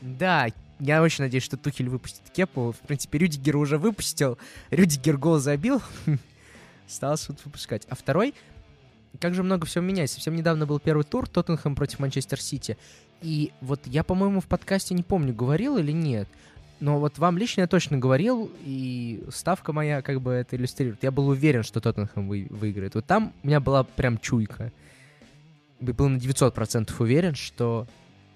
[0.00, 2.72] Да, я очень надеюсь, что Тухель выпустит Кепу.
[2.72, 4.38] В принципе, Рюдигер уже выпустил.
[4.70, 5.82] Рюдигер гол забил.
[6.86, 7.86] Осталось вот выпускать.
[7.88, 8.34] А второй,
[9.20, 10.16] как же много всего меняется.
[10.16, 12.76] Совсем недавно был первый тур Тоттенхэм против Манчестер Сити.
[13.22, 16.28] И вот я, по-моему, в подкасте не помню, говорил или нет,
[16.80, 21.02] но вот вам лично я точно говорил, и ставка моя как бы это иллюстрирует.
[21.02, 22.94] Я был уверен, что Тоттенхэм вы, выиграет.
[22.94, 24.72] Вот там у меня была прям чуйка.
[25.80, 27.86] Был на 900% уверен, что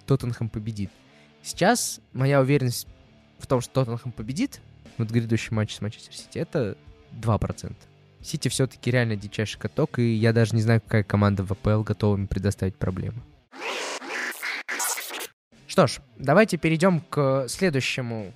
[0.06, 0.90] Тоттенхэм победит.
[1.42, 2.86] Сейчас моя уверенность
[3.38, 4.60] в том, что Тоттенхэм победит,
[4.98, 6.76] вот грядущий матч с Манчестер Сити, это
[7.12, 7.74] 2%.
[8.22, 12.16] Сити все-таки реально дичайший каток, и я даже не знаю, какая команда в АПЛ готова
[12.16, 13.22] им предоставить проблемы.
[15.66, 18.34] Что ж, давайте перейдем к следующему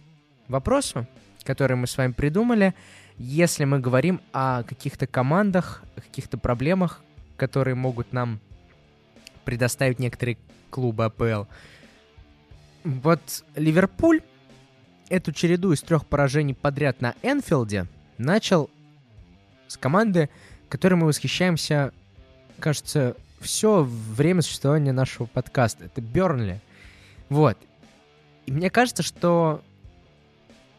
[0.48, 1.06] вопросу,
[1.42, 2.74] который мы с вами придумали.
[3.18, 7.02] Если мы говорим о каких-то командах, о каких-то проблемах,
[7.36, 8.40] которые могут нам
[9.44, 10.38] предоставить некоторые
[10.70, 11.44] клубы АПЛ.
[12.85, 14.22] Вот Ливерпуль
[15.09, 17.87] эту череду из трех поражений подряд на Энфилде
[18.18, 18.70] начал
[19.68, 20.30] с команды,
[20.68, 21.92] которой мы восхищаемся,
[22.59, 25.85] кажется, все время существования нашего подкаста.
[25.85, 26.61] Это Бернли.
[27.28, 27.59] Вот.
[28.46, 29.62] И мне кажется, что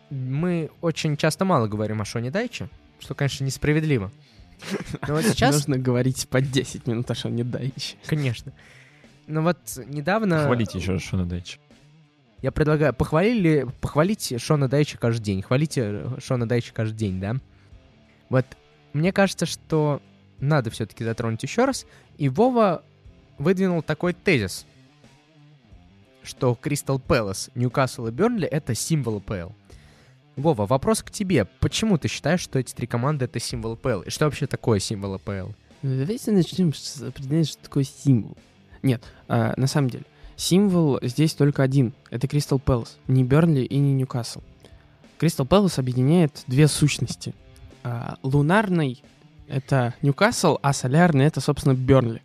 [0.10, 4.12] мы очень часто мало говорим о Шоне Дайче, что, конечно, несправедливо.
[5.08, 5.56] Но вот сейчас...
[5.56, 7.98] Нужно говорить по 10 минут о Шоне Дайче.
[8.06, 8.52] Конечно.
[9.28, 10.46] Но вот недавно...
[10.46, 11.60] Хвалите еще Шона Дайча.
[12.42, 15.42] Я предлагаю, похвалили, похвалите Шона Дайча каждый день.
[15.42, 17.36] Хвалите Шона Дайча каждый день, да?
[18.30, 18.46] Вот
[18.94, 20.02] мне кажется, что
[20.40, 21.86] надо все-таки затронуть еще раз.
[22.18, 22.84] И Вова
[23.38, 24.66] выдвинул такой тезис,
[26.24, 29.52] что Кристал Пэлас, Ньюкасл и Бернли— это символы ПЛ.
[30.36, 31.46] Вова, вопрос к тебе.
[31.60, 34.02] Почему ты считаешь, что эти три команды— это символы ПЛ?
[34.02, 35.52] И что вообще такое символы ПЛ?
[35.82, 38.38] Давайте начнем с определения, что такое символ.
[38.84, 40.04] Нет, а, на самом деле,
[40.36, 41.94] символ здесь только один.
[42.10, 42.98] Это Кристал Пэлас.
[43.08, 44.42] Не Бернли и не Ньюкасл.
[45.18, 47.34] Кристал Пэлас объединяет две сущности—
[47.86, 49.04] а, лунарный—
[49.48, 52.24] это Ньюкасл, а солярный— это, собственно, Бернли.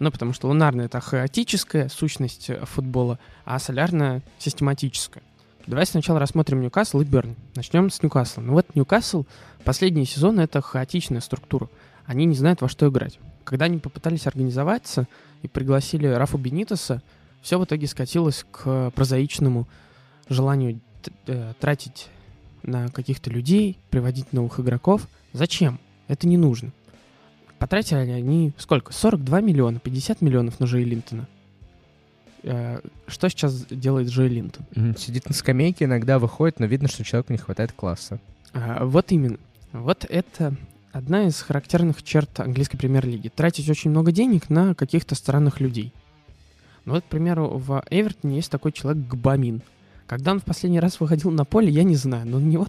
[0.00, 5.24] Ну, потому что лунарный— это хаотическая сущность э, футбола, а солярная— систематическая.
[5.68, 7.36] Давай сначала рассмотрим Ньюкасл и Берн.
[7.54, 8.40] Начнем с Ньюкасла.
[8.40, 9.26] Ну вот Ньюкасл
[9.64, 11.68] последние сезоны— это хаотичная структура.
[12.06, 13.18] Они не знают, во что играть.
[13.44, 15.06] Когда они попытались организоваться
[15.42, 17.02] и пригласили Рафу Бенитоса,
[17.42, 19.68] все в итоге скатилось к прозаичному
[20.30, 20.80] желанию
[21.26, 22.08] э, тратить
[22.62, 25.06] на каких-то людей, приводить новых игроков.
[25.34, 25.80] Зачем?
[26.06, 26.72] Это не нужно.
[27.58, 28.94] Потратили они сколько?
[28.94, 31.28] 42 миллиона, 50 миллионов на Джей Линтона.
[32.42, 34.64] Э, что сейчас делает Джей Линтон?
[34.96, 38.18] Сидит на скамейке, иногда выходит, но видно, что человеку не хватает класса.
[38.52, 39.38] А, вот именно.
[39.72, 40.54] Вот это
[40.92, 43.28] одна из характерных черт английской премьер-лиги.
[43.28, 45.92] Тратить очень много денег на каких-то странных людей.
[46.84, 49.62] Ну вот, к примеру, в Эвертоне есть такой человек Гбамин—
[50.08, 52.66] когда он в последний раз выходил на поле, я не знаю, но на него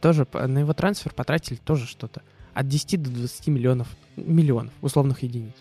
[0.00, 2.22] тоже, на его трансфер потратили тоже что-то.
[2.54, 5.52] От 10 до 20 миллионов, миллионов условных единиц.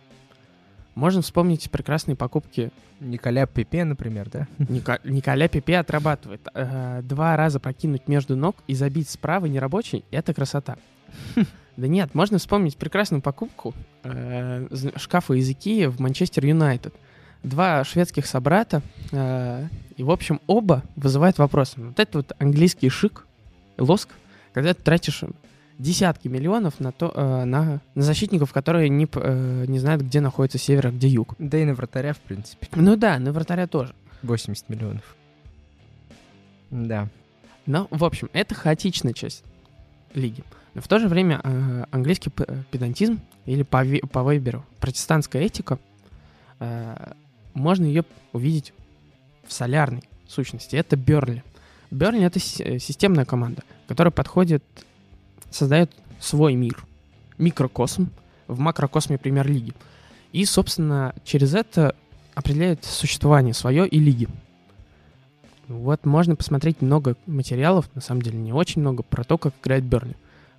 [0.96, 2.72] Можно вспомнить прекрасные покупки.
[3.00, 4.48] Николя Пепе, например, да?
[4.58, 5.00] Ника...
[5.04, 6.48] Николя Пепе отрабатывает.
[6.54, 10.78] Э, два раза прокинуть между ног и забить справа нерабочий— это красота.
[11.78, 16.96] Да нет, можно вспомнить прекрасную покупку э, шкафа из Икеи в Манчестер Юнайтед
[17.46, 18.82] два шведских собрата,
[19.12, 21.74] э, и, в общем, оба вызывают вопрос.
[21.78, 23.26] Вот это вот английский шик,
[23.78, 24.10] лоск,
[24.54, 25.24] когда ты тратишь
[25.78, 30.58] десятки миллионов на, то, э, на, на защитников, которые не, э, не знают, где находится
[30.58, 31.36] север, а где юг.
[31.40, 32.68] Да и на вратаря, в принципе.
[32.76, 33.94] Ну да, на вратаря тоже.
[34.24, 35.16] 80 миллионов.
[36.72, 37.10] Да.
[37.66, 39.44] Но, в общем, это хаотичная часть
[40.14, 40.44] лиги.
[40.74, 42.32] Но в то же время э, английский
[42.72, 45.80] педантизм или по, по Вейберу протестантская этика
[46.60, 47.14] э,
[47.54, 48.74] можно ее увидеть
[49.48, 50.76] в солярной сущности.
[50.76, 51.44] Это Берли.
[51.92, 54.64] Берли— это э, системная команда, которая подходит,
[55.50, 56.86] создает свой мир,
[57.38, 58.10] микрокосм
[58.48, 59.74] в макрокосме премьер-лиги.
[60.32, 61.96] И, собственно, через это
[62.34, 64.28] определяет существование свое и лиги.
[65.68, 69.84] Вот можно посмотреть много материалов, на самом деле не очень много, про то, как играет
[69.84, 70.16] Берли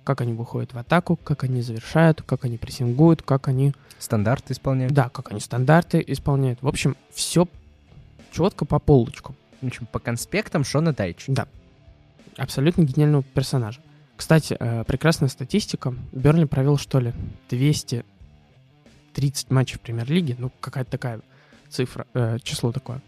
[0.07, 3.73] как они выходят в атаку, как они завершают, как они прессингуют, как они...
[3.99, 4.93] Стандарты исполняют.
[4.93, 6.61] Да, как они стандарты исполняют.
[6.61, 7.45] В общем, все
[8.31, 9.35] четко по полочку.
[9.59, 11.25] В общем, по конспектам Шона Дайч.
[11.27, 11.45] Да.
[12.37, 13.81] Абсолютно гениального персонажа.
[14.17, 15.95] Кстати, э, прекрасная статистика.
[16.11, 17.13] Берли провел, что ли,
[17.49, 20.35] 230 матчей в премьер-лиге.
[20.37, 21.21] Ну, какая-то такая
[21.69, 23.01] цифра, э, число такое.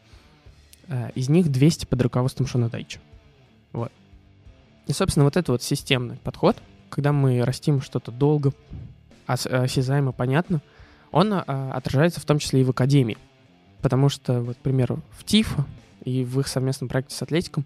[0.88, 3.00] Э, из них 200 под руководством Шона Дайча.
[3.74, 3.92] Вот.
[4.88, 6.56] И, собственно, вот это вот системный подход—
[6.90, 8.52] когда мы растим что-то долго,
[9.26, 10.62] осязаемо, понятно,
[11.12, 13.18] он а, отражается в том числе и в академии.
[13.82, 15.66] Потому что, вот, к примеру, в ТИФа
[16.04, 17.66] и в их совместном проекте с Атлетиком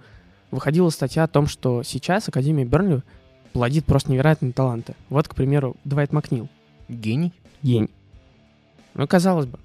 [0.52, 3.02] выходила статья о том, что сейчас Академия Бернли
[3.54, 4.96] плодит просто невероятные таланты.
[5.10, 6.50] Вот, к примеру, Двайт Макнил.
[6.89, 7.32] Гений.
[7.62, 7.89] Гений.
[8.94, 9.60] Ну, казалось бы,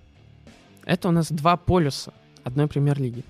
[0.84, 2.12] это у нас два полюса
[2.44, 3.24] одной премьер-лиги.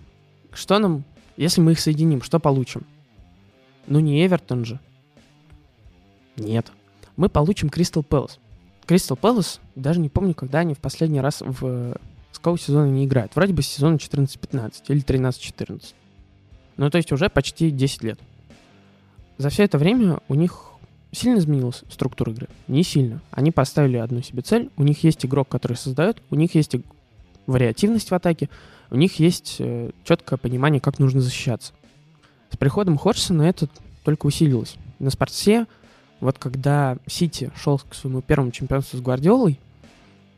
[0.53, 1.05] Что нам,
[1.37, 2.83] если мы их соединим, что получим?
[3.87, 4.79] Ну, не Эвертон же.
[6.37, 6.71] Нет.
[7.17, 8.39] Мы получим Кристал Пэлас.
[8.87, 11.97] Кристал Пэлас, даже не помню, когда они в последний раз в
[12.39, 13.35] с какого сезона не играют.
[13.35, 15.95] Вроде бы с сезона 14-15 или 13-14.
[16.77, 18.21] Ну, то есть уже почти 10 лет.
[19.39, 20.65] За все это время у них
[21.13, 22.49] сильно изменилась структура игры?
[22.67, 23.21] Не сильно.
[23.31, 24.71] Они поставили одну себе цель.
[24.77, 26.21] У них есть игрок, который создает.
[26.31, 26.75] У них есть
[27.47, 28.51] вариативность в атаке.
[28.91, 31.73] У них есть э, четкое понимание, как нужно защищаться.
[32.51, 33.69] С приходом Ходжсона это
[34.05, 34.77] только усилилось.
[34.99, 35.67] На спорте,
[36.21, 39.61] вот когда Сити шел к своему первому чемпионству с Гвардиолой,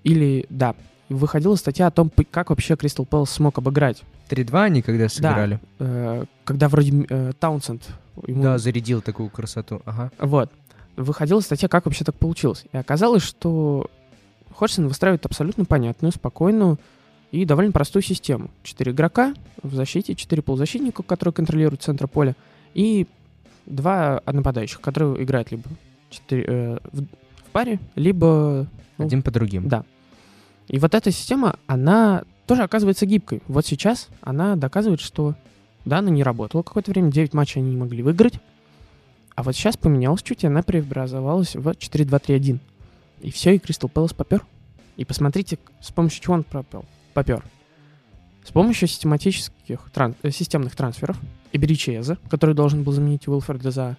[0.03, 0.75] или, да,
[1.09, 4.03] выходила статья о том, как вообще Кристал Пэлас смог обыграть.
[4.29, 5.61] 3-2 они когда сыграли?
[5.79, 7.89] Да, э, когда вроде э, Таунсенд
[8.27, 8.43] ему...
[8.43, 10.11] Да, зарядил такую красоту, ага.
[10.19, 10.51] Вот.
[10.97, 12.65] Выходила статья, как вообще так получилось.
[12.73, 13.91] И оказалось, что
[14.55, 16.79] Ходжсон выстраивает абсолютно понятную, спокойную
[17.31, 18.51] и довольно простую систему.
[18.63, 22.35] Четыре игрока в защите, четыре полузащитника, которые контролируют центр поля,
[22.75, 23.07] и
[23.67, 25.65] два нападающих, которые играют либо
[26.11, 28.67] 4, э, в, в паре, либо...
[28.99, 29.69] Ну, Один по другим.
[29.69, 29.85] Да.
[30.69, 33.43] И вот эта система, она тоже оказывается гибкой.
[33.49, 35.35] Вот сейчас она доказывает, что
[35.85, 38.35] да, она не работала какое-то время, 9 матчей они не могли выиграть.
[39.35, 42.59] А вот сейчас поменялось чуть, и она преобразовалась в 4-2-3-1.
[43.23, 44.45] И все, и Кристал Пэлас попер.
[44.97, 47.43] И посмотрите, с помощью чего он пропел, попер.
[48.45, 51.17] С помощью систематических тран- э, системных трансферов
[51.53, 53.97] Иберичеза, который должен был заменить Уилфорда за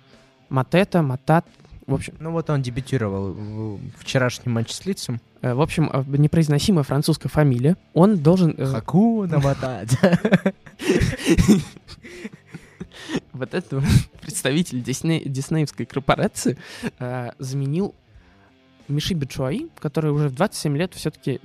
[0.50, 1.46] Матета, Матат,
[1.88, 2.14] в общем...
[2.20, 5.20] Ну вот он дебютировал в вчерашнем матче с Лицем.
[5.42, 7.78] Э, в общем, э, непроизносимая французская фамилия.
[7.94, 8.56] Он должен...
[8.58, 9.98] Э, Хаку намотать.
[13.34, 13.84] Вот этот
[14.22, 16.58] представитель диснеевской корпорации
[17.40, 17.96] заменил
[18.88, 21.40] Миши Бечуаи, который уже в 27 лет все-таки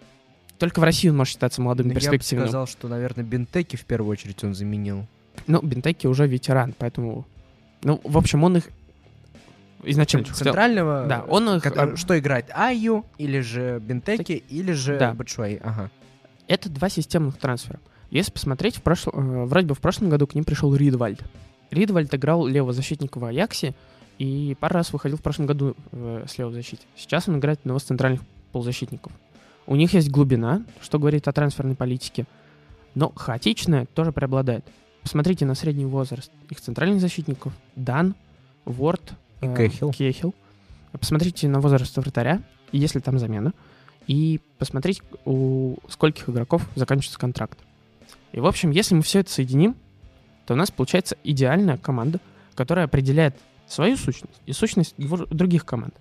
[0.59, 2.45] только в России он может считаться молодым перспективным.
[2.45, 5.07] Я бы сказал, что, наверное, Бентеки в первую очередь он заменил.
[5.47, 7.27] Ну, Бентеки уже ветеран, поэтому...
[7.83, 8.71] Ну, в общем, он их
[9.83, 11.07] изначально центрального.
[11.07, 15.15] Да, он который, что играет Айю или же Бентеки или же да.
[15.15, 15.61] Бачуай.
[15.63, 15.91] Ага.
[16.49, 17.81] Это два системных трансфера.
[18.11, 21.23] Если посмотреть, в прошлом, э, вроде бы в прошлом году к ним пришел Ридвальд.
[21.71, 23.75] Ридвальд играл левого защитника в Аяксе
[24.19, 26.83] и пару раз выходил в прошлом году э, с левой защиты.
[26.97, 29.13] Сейчас он играет одного из центральных полузащитников.
[29.67, 32.27] У них есть глубина, что говорит о трансферной политике,
[32.95, 34.65] но хаотичная тоже преобладает.
[35.03, 37.53] Посмотрите на средний возраст их центральных защитников.
[37.75, 38.15] Дан,
[38.65, 39.93] Ворд, и Кехил.
[39.93, 40.35] Кехил.
[40.93, 43.53] Посмотрите на возраст вратаря, если там замена,
[44.07, 47.59] и посмотреть, у скольких игроков заканчивается контракт.
[48.33, 49.77] И, в общем, если мы все это соединим,
[50.47, 52.21] то у нас получается идеальная команда,
[52.55, 55.95] которая определяет свою сущность и сущность других команд.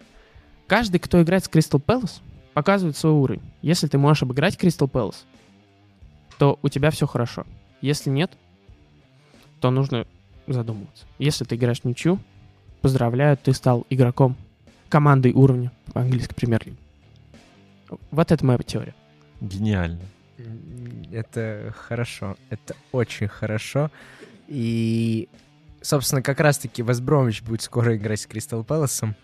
[0.67, 2.21] Каждый, кто играет с Crystal Palace,
[2.53, 3.41] показывает свой уровень.
[3.61, 5.23] Если ты можешь обыграть Crystal Palace,
[6.37, 7.45] то у тебя все хорошо.
[7.81, 8.31] Если нет,
[9.59, 10.05] то нужно
[10.47, 11.05] задумываться.
[11.17, 12.19] Если ты играешь в ничью,
[12.85, 14.35] Поздравляю, ты стал игроком
[14.89, 16.77] командой уровня в английской премьер-лиге.
[18.11, 18.93] Вот это моя теория.
[19.41, 20.01] Гениально.
[21.11, 22.37] Это хорошо.
[22.51, 23.89] Это очень хорошо.
[24.47, 25.29] И,
[25.81, 29.15] собственно, как раз-таки Вестбромвич будет скоро играть с Кристал Пэласом.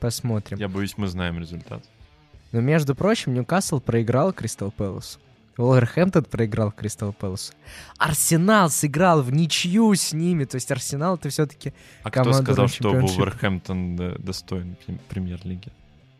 [0.00, 0.58] Посмотрим.
[0.58, 1.84] Я боюсь, мы знаем результат.
[2.50, 5.20] Но, между прочим, Ньюкасл проиграл Кристал Пэласу.
[5.64, 7.52] Уолверхэмптон проиграл Кристал Пэлас.
[7.98, 10.44] Арсенал сыграл в ничью с ними.
[10.44, 14.76] То есть Арсенал это все-таки А кто сказал, что Уолверхэмптон достоин
[15.08, 15.68] премьер-лиги?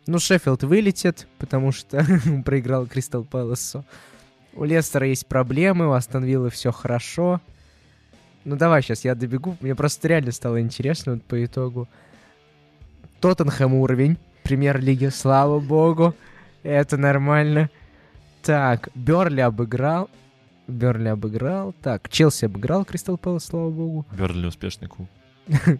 [0.07, 2.05] Ну, Шеффилд вылетит, потому что
[2.45, 3.85] проиграл Кристал Пэласу.
[4.53, 7.39] У Лестера есть проблемы, у Астон Виллы все хорошо.
[8.43, 9.55] Ну давай сейчас я добегу.
[9.61, 11.87] Мне просто реально стало интересно вот по итогу.
[13.21, 16.15] Тоттенхэм уровень премьер-лиги, слава богу.
[16.63, 17.69] Это нормально.
[18.41, 20.09] Так, Берли обыграл.
[20.67, 21.73] Берли обыграл.
[21.81, 24.05] Так, Челси обыграл Кристал Пэлас, слава богу.
[24.11, 25.09] Берли успешный клуб.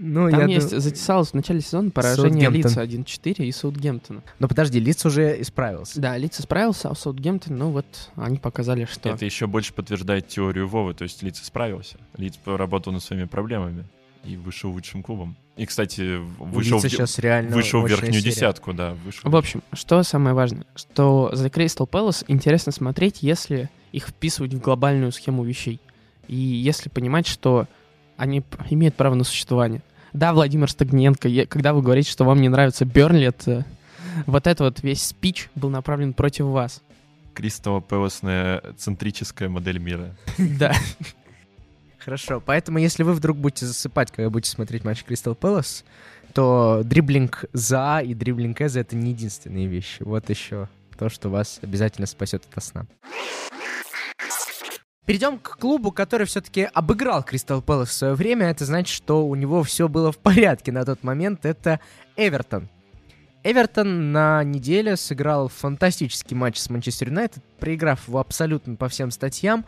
[0.00, 0.78] Ну, Там я есть, ду...
[0.78, 4.22] затесалось в начале сезона поражение Лица 1-4 и Саутгемптона.
[4.38, 6.00] Но подожди, Лиц уже исправился.
[6.00, 9.08] Да, Лиц исправился, а Саутгемптон, ну вот, они показали, что...
[9.08, 11.98] Это еще больше подтверждает теорию Вовы, то есть Лиц справился.
[12.16, 13.86] Лиц поработал над своими проблемами
[14.28, 15.36] и вышел лучшим клубом.
[15.56, 18.30] И, кстати, вышел, в, сейчас реально вышел в верхнюю серия.
[18.30, 18.94] десятку, да.
[19.04, 19.28] Вышел.
[19.30, 24.60] В общем, что самое важное, что за Crystal Palace интересно смотреть, если их вписывать в
[24.60, 25.80] глобальную схему вещей.
[26.28, 27.66] И если понимать, что
[28.18, 29.82] они имеют право на существование.
[30.12, 33.64] Да, Владимир Стагненко, когда вы говорите, что вам не нравится Бернли, это
[34.26, 36.82] вот это вот весь спич был направлен против вас.
[37.34, 40.16] Кристалл Пэласная центрическая модель мира.
[40.36, 40.74] Да.
[42.08, 45.84] Хорошо, поэтому если вы вдруг будете засыпать, когда будете смотреть матч Кристал Пэлас,
[46.32, 50.02] то дриблинг за и дриблинг за это не единственные вещи.
[50.02, 52.86] Вот еще то, что вас обязательно спасет от сна.
[55.04, 58.46] Перейдем к клубу, который все-таки обыграл Кристал Пэлас в свое время.
[58.46, 61.44] Это значит, что у него все было в порядке на тот момент.
[61.44, 61.78] Это
[62.16, 62.70] Эвертон.
[63.44, 69.66] Эвертон на неделе сыграл фантастический матч с Манчестер Юнайтед, проиграв его абсолютно по всем статьям.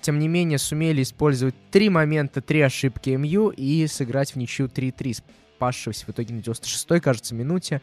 [0.00, 5.22] Тем не менее, сумели использовать три момента, три ошибки МЮ и сыграть в ничью 3-3,
[5.56, 7.82] спасшись в итоге на 96-й, кажется, минуте.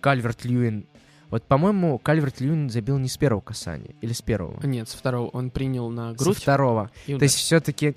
[0.00, 0.86] Кальверт Льюин
[1.34, 4.64] вот, по-моему, Кальверт Льюин забил не с первого касания, или с первого?
[4.64, 5.30] Нет, с второго.
[5.30, 6.36] Он принял на грудь.
[6.36, 6.92] Со второго.
[7.06, 7.96] То есть все-таки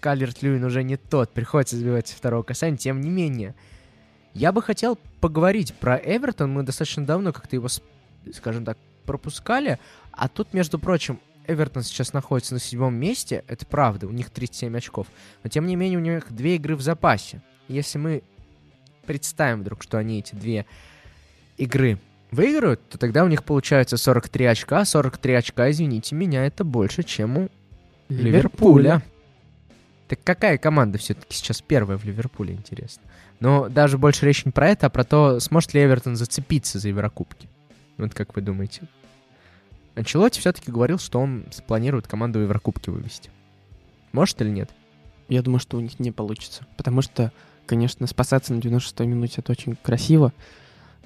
[0.00, 3.54] Кальверт Льюин уже не тот, приходится забивать со второго касания, тем не менее.
[4.34, 6.52] Я бы хотел поговорить про Эвертон.
[6.52, 7.68] Мы достаточно давно как-то его,
[8.34, 9.78] скажем так, пропускали.
[10.12, 13.44] А тут, между прочим, Эвертон сейчас находится на седьмом месте.
[13.48, 15.06] Это правда, у них 37 очков.
[15.42, 17.40] Но, тем не менее, у них две игры в запасе.
[17.68, 18.22] Если мы
[19.06, 20.66] представим вдруг, что они эти две
[21.56, 21.98] игры
[22.30, 24.84] выиграют, то тогда у них получается 43 очка.
[24.84, 27.48] 43 очка, извините меня, это больше, чем у
[28.08, 28.22] Ливерпуля.
[28.24, 29.02] Ливерпуля.
[30.08, 33.02] Так какая команда все-таки сейчас первая в Ливерпуле, интересно?
[33.40, 36.88] Но даже больше речь не про это, а про то, сможет ли Эвертон зацепиться за
[36.88, 37.48] Еврокубки.
[37.98, 38.82] Вот как вы думаете?
[39.96, 43.30] Анчелотти все-таки говорил, что он планирует команду в Еврокубки вывести.
[44.12, 44.70] Может или нет?
[45.28, 46.66] Я думаю, что у них не получится.
[46.76, 47.32] Потому что,
[47.64, 50.32] конечно, спасаться на 96-й минуте это очень красиво.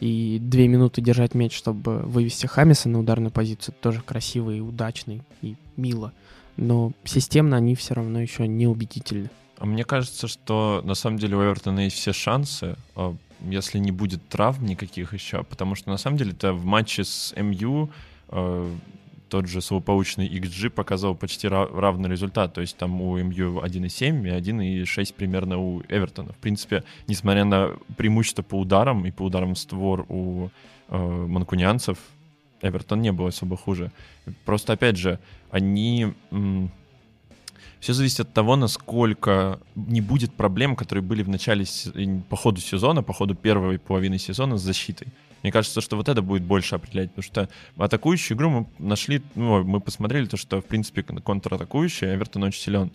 [0.00, 5.20] И две минуты держать мяч, чтобы вывести Хамиса на ударную позицию, тоже красиво и удачно,
[5.42, 6.12] и мило.
[6.57, 9.31] Но системно они все равно еще не убедительны.
[9.59, 13.92] А мне кажется, что на самом деле у Эвертона есть все шансы, а, если не
[13.92, 17.90] будет травм никаких еще, потому что на самом деле это в матче с МЮ
[18.30, 22.52] тот же злополучный XG показывал почти равный результат.
[22.52, 26.32] То есть там у МЮ 1,7 и 1,6 примерно у Эвертона.
[26.32, 30.50] В принципе, несмотря на преимущество по ударам и по ударам в створ у
[30.88, 31.98] э, манкунианцев,
[32.60, 33.90] Эвертон не был особо хуже.
[34.44, 35.18] Просто, опять же,
[35.50, 36.12] они...
[37.80, 41.64] Все зависит от того, насколько не будет проблем, которые были в начале,
[42.28, 45.08] по ходу сезона, по ходу первой половины сезона с защитой.
[45.42, 49.64] Мне кажется, что вот это будет больше определять, потому что атакующую игру мы нашли, ну,
[49.64, 52.92] мы посмотрели то, что, в принципе, контратакующий Эвертон очень силен.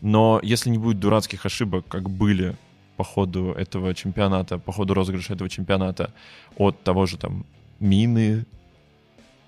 [0.00, 2.56] Но если не будет дурацких ошибок, как были
[2.96, 6.12] по ходу этого чемпионата, по ходу розыгрыша этого чемпионата
[6.56, 7.46] от того же там
[7.78, 8.46] Мины,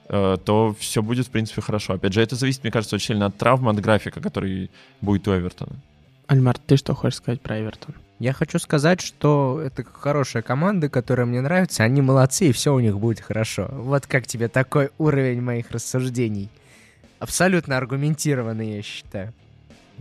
[0.09, 1.95] то все будет, в принципе, хорошо.
[1.95, 5.37] Опять же, это зависит, мне кажется, очень сильно от травмы, от графика, который будет у
[5.37, 5.77] Эвертона.
[6.27, 7.95] Альмар, ты что хочешь сказать про Эвертон?
[8.19, 11.85] Я хочу сказать, что это хорошая команда, которая мне нравится.
[11.85, 13.69] Они молодцы, и все у них будет хорошо.
[13.71, 16.49] Вот как тебе такой уровень моих рассуждений.
[17.19, 19.33] Абсолютно аргументированный, я считаю.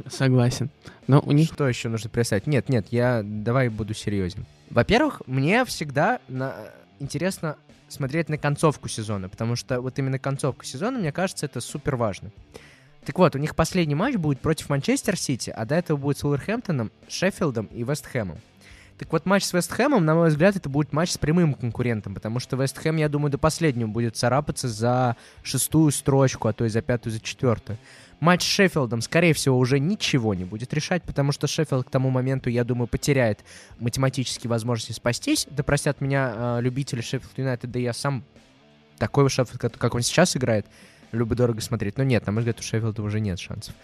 [0.09, 0.69] Согласен.
[1.07, 1.51] Но у них...
[1.53, 2.47] Что еще нужно представить?
[2.47, 4.45] Нет, нет, я давай буду серьезен.
[4.69, 6.55] Во-первых, мне всегда на...
[6.99, 11.95] интересно смотреть на концовку сезона, потому что вот именно концовка сезона, мне кажется, это супер
[11.95, 12.31] важно.
[13.05, 16.23] Так вот, у них последний матч будет против Манчестер Сити, а до этого будет с
[16.23, 18.39] Уолверхэмптоном, Шеффилдом и Вестхэмом.
[18.97, 22.39] Так вот, матч с Вестхэмом, на мой взгляд, это будет матч с прямым конкурентом, потому
[22.39, 26.81] что Вестхэм, я думаю, до последнего будет царапаться за шестую строчку, а то и за
[26.81, 27.77] пятую, за четвертую.
[28.21, 32.09] Матч с Шеффилдом, скорее всего, уже ничего не будет решать, потому что Шеффилд к тому
[32.09, 33.43] моменту, я думаю, потеряет
[33.79, 35.45] математические возможности спастись.
[35.51, 38.23] Да простят меня э, любители Шеффилд Юнайтед, да я сам
[38.97, 40.65] такой Шеффилд, как он сейчас играет,
[41.11, 41.97] любо-дорого смотреть.
[41.97, 43.75] Но нет, на мой взгляд, у Шеффилда уже нет шансов.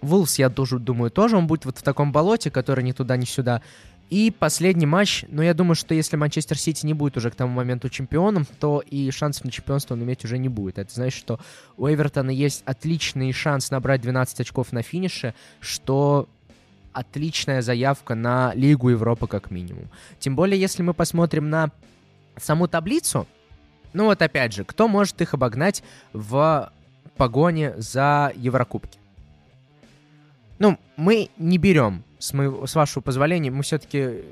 [0.00, 3.24] Вулс, я тоже думаю, тоже он будет вот в таком болоте, который ни туда, ни
[3.24, 3.62] сюда.
[4.12, 7.54] И последний матч, но я думаю, что если Манчестер Сити не будет уже к тому
[7.54, 10.76] моменту чемпионом, то и шансов на чемпионство он иметь уже не будет.
[10.76, 11.40] Это значит, что
[11.78, 16.28] у Эвертона есть отличный шанс набрать 12 очков на финише, что
[16.92, 19.88] отличная заявка на Лигу Европы как минимум.
[20.18, 21.70] Тем более, если мы посмотрим на
[22.36, 23.26] саму таблицу,
[23.94, 25.82] ну вот опять же, кто может их обогнать
[26.12, 26.70] в
[27.16, 28.98] погоне за Еврокубки?
[30.62, 34.22] Ну, мы не берем, с, моего, с вашего позволения, мы все-таки...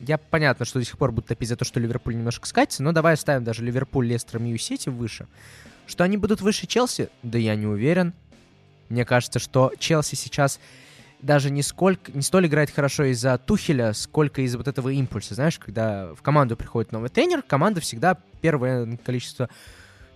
[0.00, 2.90] Я понятно, что до сих пор будут топить за то, что Ливерпуль немножко скатится, но
[2.90, 5.28] давай оставим даже Ливерпуль, Лестер, Мью Сити выше.
[5.86, 7.10] Что они будут выше Челси?
[7.22, 8.12] Да я не уверен.
[8.88, 10.58] Мне кажется, что Челси сейчас
[11.22, 15.36] даже не, сколько, не столь играет хорошо из-за Тухеля, сколько из-за вот этого импульса.
[15.36, 19.48] Знаешь, когда в команду приходит новый тренер, команда всегда первое количество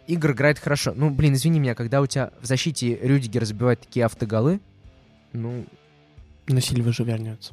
[0.09, 0.93] игр играет хорошо.
[0.97, 4.59] Ну, блин, извини меня, когда у тебя в защите Рюдигер забивает такие автоголы,
[5.33, 5.67] ну...
[6.49, 7.53] Но Сильва же вернется.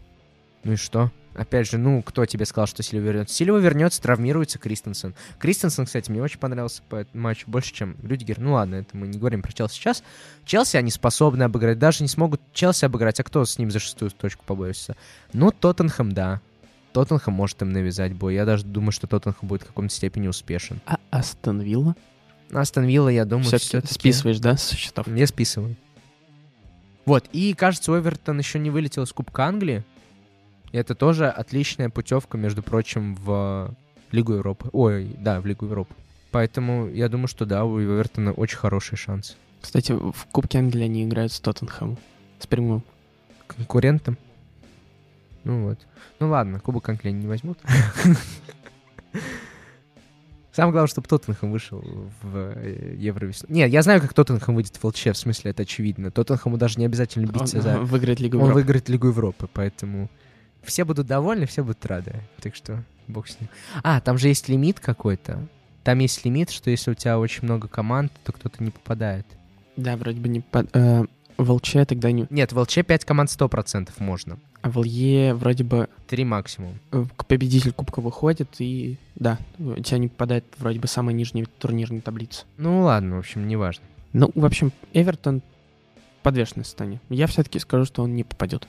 [0.63, 1.11] Ну и что?
[1.35, 3.33] Опять же, ну, кто тебе сказал, что Сильва вернется?
[3.35, 5.15] Сильва вернется, травмируется Кристенсен.
[5.37, 8.39] Кристенсен, кстати, мне очень понравился по этому матчу больше, чем Рюдигер.
[8.39, 10.03] Ну ладно, это мы не говорим про Челси сейчас.
[10.43, 13.19] Челси они способны обыграть, даже не смогут Челси обыграть.
[13.19, 14.97] А кто с ним за шестую точку побоится?
[15.31, 16.41] Ну, Тоттенхэм, да.
[16.93, 18.33] Тоттенхэм может им навязать бой.
[18.33, 20.81] Я даже думаю, что Тоттенхэм будет в каком-то степени успешен.
[20.85, 21.95] А Астон Вилла?
[22.51, 23.93] Астон Вилла, я думаю, Все-таки все-таки...
[23.93, 25.07] списываешь, да, со счетов?
[25.07, 25.75] Я списываю.
[27.09, 29.83] Вот, и, кажется, Овертон еще не вылетел из Кубка Англии.
[30.71, 33.73] И это тоже отличная путевка, между прочим, в
[34.11, 34.69] Лигу Европы.
[34.73, 35.95] Ой, да, в Лигу Европы.
[36.29, 39.37] Поэтому я думаю, что да, у Эвертона очень хороший шанс.
[39.59, 41.97] Кстати, в Кубке Англии они играют с Тоттенхэмом.
[42.37, 42.83] С прямым.
[43.47, 44.15] Конкурентом.
[45.45, 45.79] Ну вот.
[46.19, 47.57] Ну ладно, Кубок Англии не возьмут.
[50.59, 51.79] Самое главное, чтобы Тоттенхэм вышел
[52.21, 53.47] в э, Евровесну.
[53.49, 56.11] Нет, я знаю, как Тоттенхэм выйдет в ЛЧ, в смысле, это очевидно.
[56.11, 57.79] Тоттенхэму даже не обязательно биться Он за...
[57.79, 58.55] выиграет Лигу Он Европы.
[58.59, 60.09] выиграет Лигу Европы, поэтому
[60.63, 62.15] все будут довольны, все будут рады.
[62.41, 63.49] Так что бог с ним.
[63.83, 65.47] А, там же есть лимит какой-то.
[65.83, 69.25] Там есть лимит, что если у тебя очень много команд, то кто-то не попадает.
[69.77, 70.41] Да, вроде бы не...
[70.41, 71.05] под- э,
[71.37, 72.27] В ЛЧ тогда не...
[72.29, 74.37] Нет, в ЛЧ 5 команд 100% можно.
[74.61, 76.79] А в ЛЕ вроде бы Три максимум.
[76.91, 81.45] э, к- победитель Кубка выходит, и да, у тебя не попадает вроде бы самая нижняя
[81.59, 82.45] турнирная таблица.
[82.57, 83.85] Ну ладно, в общем, неважно.
[84.11, 85.41] Ну, в общем, Эвертон
[86.23, 86.99] подвешенной состоянии.
[87.09, 88.67] Я все-таки скажу, что он не попадет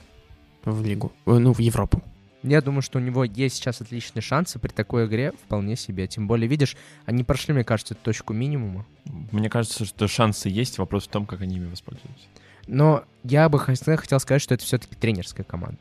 [0.63, 2.01] в Лигу, э, ну, в Европу.
[2.43, 6.07] Я думаю, что у него есть сейчас отличные шансы при такой игре вполне себе.
[6.07, 6.75] Тем более, видишь,
[7.05, 8.85] они прошли, мне кажется, точку минимума.
[9.31, 12.25] Мне кажется, что шансы есть, вопрос в том, как они ими воспользуются.
[12.67, 15.79] Но я бы хот- хотел сказать, что это все-таки тренерская команда.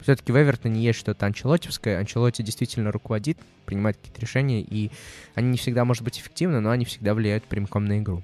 [0.00, 1.98] Все-таки в Эвертоне есть что-то анчелотевское.
[1.98, 4.90] Анчелоти действительно руководит, принимает какие-то решения, и
[5.34, 8.22] они не всегда, может быть, эффективны, но они всегда влияют прямиком на игру.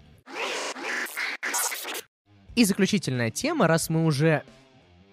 [2.55, 4.43] И заключительная тема, раз мы уже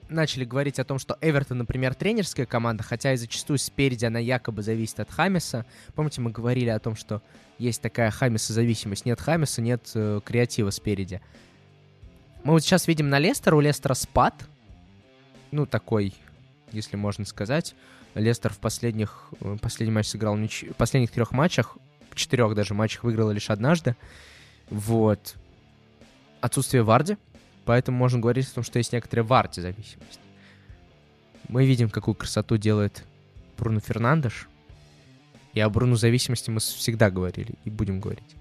[0.09, 4.61] начали говорить о том, что Эвертон, например, тренерская команда, хотя и зачастую спереди она якобы
[4.63, 5.65] зависит от Хамиса.
[5.95, 7.21] Помните, мы говорили о том, что
[7.57, 9.05] есть такая Хамиса зависимость.
[9.05, 11.21] Нет Хамиса, нет э, креатива спереди.
[12.47, 14.33] Мы вот сейчас видим на Лестер, у Лестера спад.
[15.51, 16.13] Ну, такой,
[16.71, 17.75] если можно сказать.
[18.15, 21.77] Лестер в последних, э, последний матч сыграл нич- в последних трех матчах,
[22.09, 23.97] в четырех даже матчах выиграл лишь однажды.
[24.69, 25.35] Вот.
[26.39, 27.17] Отсутствие Варди.
[27.65, 30.21] Поэтому можно говорить о том, что есть некоторая Варди зависимость.
[31.49, 33.03] Мы видим, какую красоту делает
[33.57, 34.47] Бруно Фернандеш.
[35.53, 38.37] И о Бруно зависимости мы всегда говорили и будем говорить.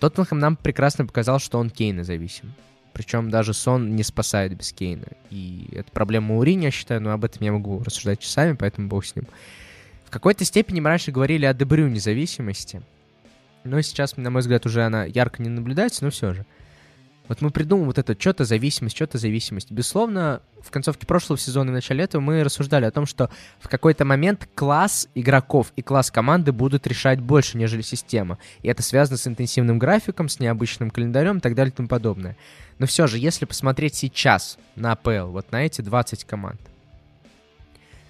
[0.00, 2.54] Тоттенхэм нам прекрасно показал, что он Кейна зависим.
[2.94, 5.08] Причем даже Сон не спасает без Кейна.
[5.28, 9.04] И это проблема Маурини, я считаю, но об этом я могу рассуждать часами, поэтому бог
[9.04, 9.26] с ним.
[10.04, 12.82] В какой-то степени мы раньше говорили о Дебрю независимости.
[13.64, 16.46] Но сейчас, на мой взгляд, уже она ярко не наблюдается, но все же.
[17.26, 19.70] Вот мы придумали вот это что-то зависимость, что-то зависимость.
[19.70, 24.04] Безусловно, в концовке прошлого сезона и начале этого мы рассуждали о том, что в какой-то
[24.04, 28.38] момент класс игроков и класс команды будут решать больше, нежели система.
[28.62, 32.36] И это связано с интенсивным графиком, с необычным календарем и так далее и тому подобное.
[32.78, 36.60] Но все же, если посмотреть сейчас на АПЛ, вот на эти 20 команд,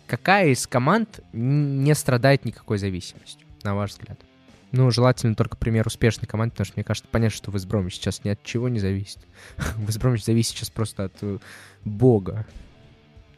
[0.09, 4.19] какая из команд не страдает никакой зависимостью, на ваш взгляд?
[4.77, 8.31] Ну, желательно только пример успешной команды, потому что мне кажется, понятно, что Весбромич сейчас ни
[8.31, 9.21] от чего не зависит.
[9.79, 11.39] Весбромич зависит сейчас просто от э,
[11.85, 12.45] бога.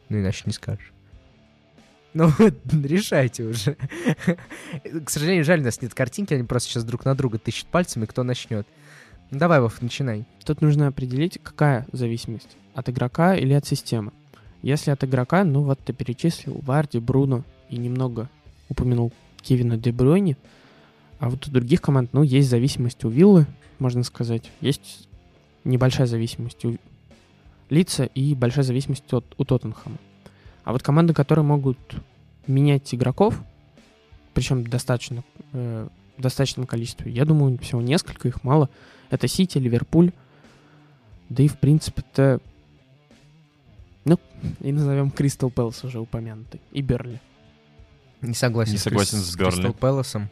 [0.09, 0.91] Ну, иначе не скажешь.
[2.15, 2.31] Ну,
[2.83, 3.77] решайте уже.
[5.05, 8.05] К сожалению, жаль, у нас нет картинки, они просто сейчас друг на друга тыщут пальцами,
[8.05, 8.65] кто начнет.
[9.29, 10.25] Ну, давай, Вов, начинай.
[10.43, 12.57] Тут нужно определить, какая зависимость.
[12.73, 14.11] От игрока или от системы.
[14.63, 18.27] Если от игрока, ну вот ты перечислил Варди, Бруно и немного
[18.69, 19.13] упомянул
[19.43, 20.35] Кевина Де Брuyне.
[21.19, 23.47] А вот у других команд, ну, есть зависимость у Виллы,
[23.79, 24.51] можно сказать.
[24.61, 25.07] Есть
[25.63, 26.77] небольшая зависимость у
[27.69, 29.97] Лица и большая зависимость от, у Тоттенхэма.
[30.63, 31.77] А вот команды, которые могут
[32.47, 33.41] менять игроков,
[34.33, 35.87] причем достаточно, э,
[36.17, 38.69] в достаточном количестве, я думаю, всего несколько, их мало.
[39.09, 40.11] Это Сити, Ливерпуль,
[41.29, 42.39] да и, в принципе-то,
[44.05, 44.17] ну,
[44.61, 47.19] и назовем Кристал Пэлас уже упомянутый, и Берли.
[48.21, 49.55] Не согласен, Не согласен с Бернли.
[49.55, 50.29] Кристал Пэласом.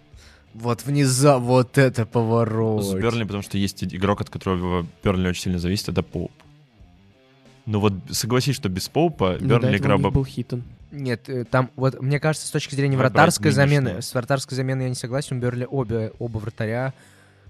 [0.56, 2.86] Вот внизу, вот это поворот.
[2.86, 6.32] С Бернли, потому что есть игрок, от которого Бернли очень сильно зависит, это Поуп.
[7.66, 10.12] Ну вот согласись, что без Поупа Ну, Бернли игра бы...
[10.12, 10.64] был Хитон.
[10.92, 14.56] Нет, э, там, вот, мне кажется, с точки зрения Давай брать вратарской замены, с вратарской
[14.56, 16.94] заменой я не согласен, у Берли обе, оба вратаря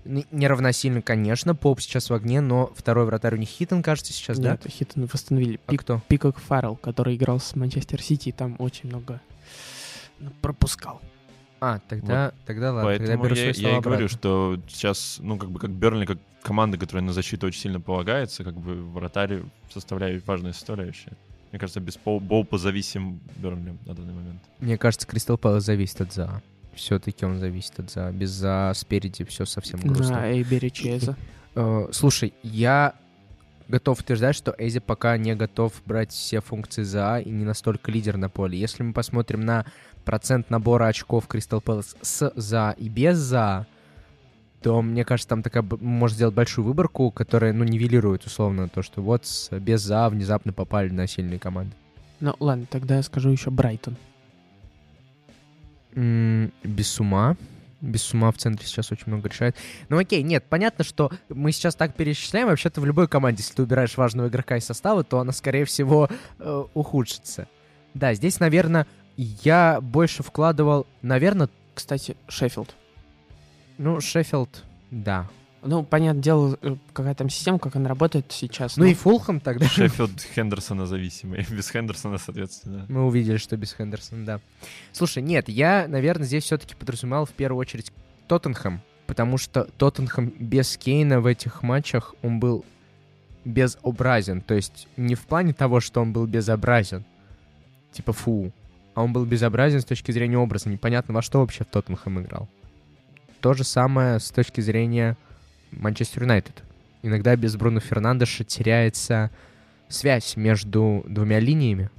[0.05, 4.51] неравносильно, конечно, Поп сейчас в огне, но второй вратарь у них Хитон, кажется, сейчас, да?
[4.51, 5.59] Нет, Хитон восстановили.
[5.67, 6.01] А Пик, кто?
[6.07, 9.21] Пикок Фаррелл, который играл с Манчестер Сити, и там очень много
[10.41, 11.01] пропускал.
[11.65, 15.37] А, тогда, тогда ладно, тогда Поэтому беру я, свои я и говорю, что сейчас, ну,
[15.37, 19.41] как бы, как Бернли, как команда, которая на защиту очень сильно полагается, как бы вратарь
[19.73, 21.13] составляет важную составляющую.
[21.51, 24.41] Мне кажется, без Пол- Боупа зависим Бернли на данный момент.
[24.59, 26.43] Мне кажется, Кристал Пэлас зависит от ЗА.
[26.75, 28.11] Все-таки он зависит от ЗА.
[28.11, 30.17] Без ЗА спереди все совсем грустно.
[30.17, 31.15] На Эйбери Чеза.
[31.55, 32.93] Э, слушай, я
[33.67, 38.17] готов утверждать, что Эзи пока не готов брать все функции ЗА и не настолько лидер
[38.17, 38.59] на поле.
[38.59, 39.65] Если мы посмотрим на
[40.05, 43.65] процент набора очков Кристал Пэлас с ЗА и без ЗА,
[44.61, 49.01] то, мне кажется, там такая может сделать большую выборку, которая, ну, нивелирует условно то, что
[49.01, 51.75] вот с- без ЗА внезапно попали на сильные команды.
[52.19, 53.97] Ну ладно, тогда я скажу еще Брайтон.
[55.95, 57.35] М, Без ума.
[57.81, 59.55] Без ума в центре сейчас очень много решает.
[59.89, 62.47] Ну окей, нет, понятно, что мы сейчас так перечисляем.
[62.47, 66.09] Вообще-то в любой команде, если ты убираешь важного игрока из состава, то она, скорее всего,
[66.39, 67.47] э, ухудшится.
[67.93, 68.87] Да, здесь, наверное,
[69.17, 72.73] я больше вкладывал, наверное, Кстати, Шеффилд.
[73.77, 75.27] ну, Шеффилд, да.
[75.61, 78.77] Ну, понятное дело, э, какая там система, как она работает сейчас.
[78.77, 79.67] Ну но- и Фулхэм тогда.
[79.67, 81.43] Шеффилд Хендерсона зависимый.
[81.49, 82.85] Без Хендерсона, соответственно.
[82.87, 84.39] Мы увидели, что без Хендерсона, да.
[84.91, 87.91] Слушай, нет, я, наверное, здесь все-таки подразумевал в первую очередь
[88.27, 92.63] Тоттенхэм, потому что Тоттенхэм без Кейна в этих матчах, он был
[93.43, 94.41] безобразен.
[94.41, 97.05] То есть не в плане того, что он был безобразен,
[97.91, 98.51] типа фу,
[98.95, 100.69] а он был безобразен с точки зрения образа.
[100.69, 102.49] Непонятно, во что вообще в Тоттенхэм играл.
[103.41, 105.17] То же самое с точки зрения
[105.71, 106.63] Манчестер Юнайтед.
[107.03, 109.29] Иногда без Бруно Фернандеша теряется
[109.89, 111.91] связь между двумя линиями.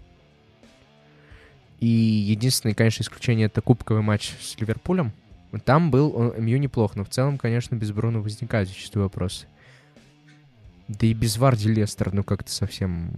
[1.79, 5.13] И единственное, конечно, исключение— это кубковый матч с Ливерпулем.
[5.65, 9.47] Там был МЮ неплох, но в целом, конечно, без Бруно возникают зачастую вопросы.
[10.89, 13.11] Да и без Варди Лестер, ну как-то совсем,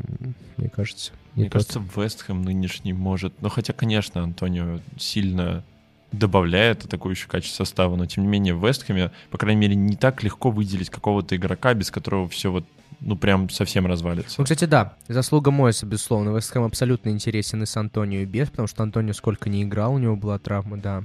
[0.56, 1.66] мне кажется, не Мне тот.
[1.66, 3.34] кажется, Вестхэм нынешний может...
[3.42, 5.62] Ну, хотя, конечно, Антонио сильно
[6.10, 10.22] добавляет атакующее качество состава, но тем не менее в Вестхэме, по крайней мере, не так
[10.22, 12.64] легко выделить какого-то игрока, без которого все вот,
[13.00, 14.36] ну, прям совсем развалится.
[14.38, 16.34] Ну, кстати, да, заслуга Моэса, безусловно.
[16.34, 19.94] Вест Хэм абсолютно интересен и с Антонио, и без, потому что Антонио сколько не играл,
[19.94, 21.04] у него была травма, да.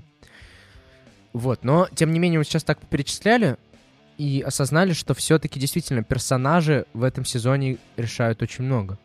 [1.34, 3.58] Вот, но, тем не менее, мы сейчас так перечисляли
[4.18, 8.98] и осознали, что все-таки действительно персонажи в этом сезоне решают очень много.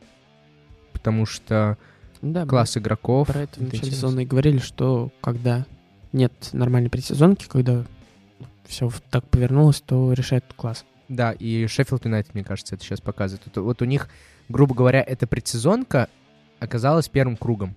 [0.93, 1.79] Потому что
[2.23, 3.29] Да, класс игроков...
[3.29, 5.67] Про это в это начале сезона и говорили, что когда
[6.13, 7.85] нет нормальной предсезонки, когда
[8.67, 10.85] все так повернулось, то решает класс.
[11.09, 13.43] Да, и Шеффилд Юнайтед, мне кажется, это сейчас показывает.
[13.47, 14.09] Вот, вот у них,
[14.49, 16.09] грубо говоря, эта предсезонка
[16.61, 17.75] оказалась первым кругом.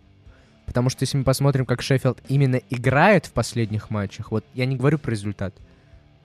[0.65, 4.75] Потому что если мы посмотрим, как Шеффилд именно играет в последних матчах, вот я не
[4.75, 5.55] говорю про результат.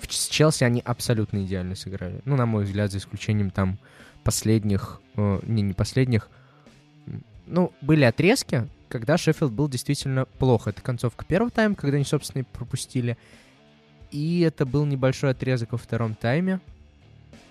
[0.09, 2.21] С Челси они абсолютно идеально сыграли.
[2.25, 3.79] Ну, на мой взгляд, за исключением там
[4.25, 5.01] последних...
[5.17, 6.29] э, не, не последних.
[7.47, 10.71] Ну, были отрезки, когда Шеффилд был действительно плохо.
[10.71, 13.17] Это концовка первого тайма, когда они, собственно, и пропустили.
[14.11, 16.61] И это был небольшой отрезок во втором тайме.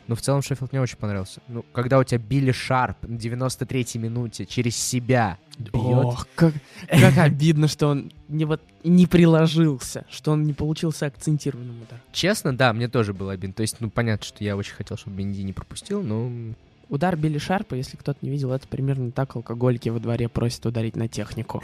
[0.08, 1.42] Но в целом Шеффилд мне очень понравился.
[1.48, 5.74] Ну, когда у тебя Билли Шарп на 93-й минуте через себя бьет.
[5.74, 6.54] Ох, как,
[6.88, 12.02] как обидно, что он не, вот, не приложился, что он не получился акцентированным ударом.
[12.12, 13.54] Честно, да, мне тоже было обидно.
[13.54, 16.54] То есть, ну, понятно, что я очень хотел, чтобы Менди не пропустил, но...
[16.88, 20.96] Удар Билли Шарпа, если кто-то не видел, это примерно так алкоголики во дворе просят ударить
[20.96, 21.64] на технику.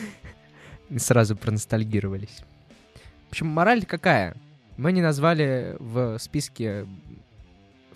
[0.96, 2.42] Сразу проностальгировались.
[3.28, 4.34] В общем, мораль какая?
[4.78, 6.86] Мы не назвали в списке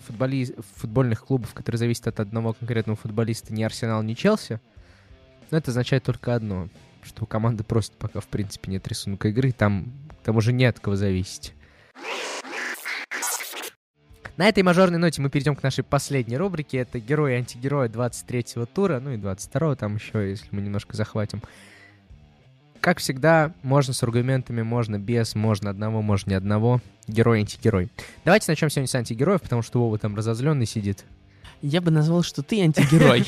[0.05, 0.53] футболи...
[0.75, 4.59] футбольных клубов, которые зависят от одного конкретного футболиста, ни Арсенал, ни Челси.
[5.49, 6.69] Но это означает только одно,
[7.05, 10.65] что у команды просто пока, в принципе, нет рисунка игры, там к тому же не
[10.65, 11.53] от кого зависеть.
[14.37, 16.79] На этой мажорной ноте мы перейдем к нашей последней рубрике.
[16.79, 21.41] Это герои и антигерои 23-го тура, ну и 22-го там еще, если мы немножко захватим.
[22.81, 26.81] Как всегда, можно с аргументами, можно без, можно одного, можно не одного.
[27.07, 27.89] Герой, антигерой.
[28.25, 31.05] Давайте начнем сегодня с антигероев, потому что Вова там разозленный сидит.
[31.67, 33.25] Я бы назвал, что ты антигерой.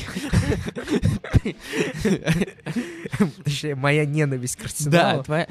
[3.44, 5.48] Точнее, моя ненависть к Да, твоя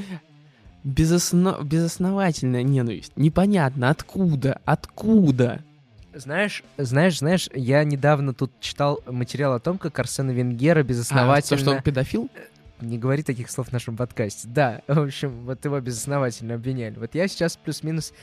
[0.85, 3.11] безосно- безосновательная ненависть.
[3.17, 5.61] Непонятно, откуда, откуда.
[6.13, 10.88] Знаешь, знаешь, знаешь, я недавно тут читал материал о том, как Арсена Венгера А, то,
[10.88, 11.59] безосновательно...
[11.59, 12.29] что он педофил?
[12.79, 14.47] Не говори таких слов в нашем подкасте.
[14.47, 16.95] Да, в общем, вот его безосновательно обвиняли.
[16.97, 18.13] Вот я сейчас плюс-минус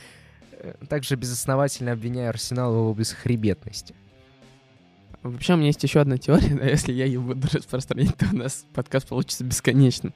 [0.53, 3.93] э, также безосновательно обвиняю Арсенал в его бесхребетности.
[5.25, 8.35] Вообще, у меня есть еще одна теория, но если я ее буду распространять, то у
[8.35, 10.13] нас подкаст получится бесконечным.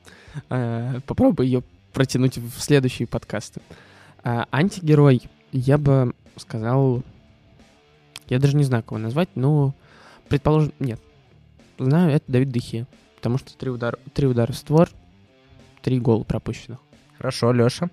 [0.50, 3.60] А, Попробуй ее протянуть в следующие подкасты.
[4.24, 7.02] А, Антигерой, я бы сказал...
[8.28, 9.74] Я даже не знаю, кого назвать, но,
[10.28, 11.02] предположим, нет.
[11.80, 12.86] Знаю, это Давид Дехе.
[13.16, 14.90] Потому что три удара, три удара в створ,
[15.82, 16.78] три гола пропущенных.
[17.18, 17.90] Хорошо, Леша.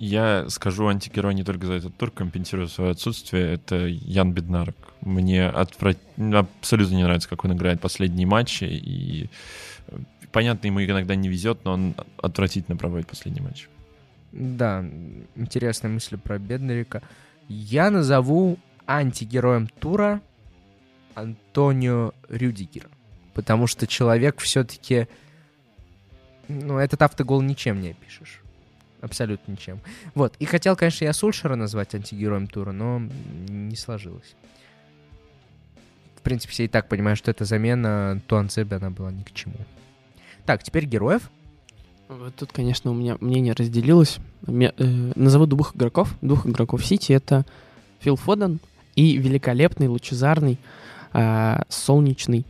[0.00, 3.52] Я скажу антигерой не только за этот тур, компенсирую свое отсутствие.
[3.52, 4.74] Это Ян Беднарок.
[5.02, 5.98] Мне отврат...
[6.16, 8.64] абсолютно не нравится, как он играет последние матчи.
[8.64, 9.28] И
[9.88, 9.98] э,
[10.32, 13.68] понятно, ему иногда не везет, но он отвратительно проводит последний матч.
[14.32, 14.82] Да,
[15.36, 17.02] интересная мысль про Беднарика.
[17.48, 20.22] Я назову антигероем тура
[21.14, 22.88] Антонио Рюдигера.
[23.34, 25.08] Потому что человек все-таки...
[26.48, 28.40] Ну, этот автогол ничем не опишешь.
[29.00, 29.80] Абсолютно ничем.
[30.14, 30.34] Вот.
[30.38, 33.00] И хотел, конечно, я Сульшера назвать антигероем тура, но
[33.48, 34.34] не сложилось.
[36.16, 39.54] В принципе, все и так понимают, что эта замена Туанцебе, она была ни к чему.
[40.44, 41.30] Так, теперь героев.
[42.08, 44.18] Вот тут, конечно, у меня мнение разделилось.
[44.46, 46.14] Э, назову двух игроков.
[46.20, 47.12] Двух игроков Сити.
[47.12, 47.46] Это
[48.00, 48.60] Фил Фоден
[48.96, 50.58] и великолепный, лучезарный,
[51.14, 52.44] э, солнечный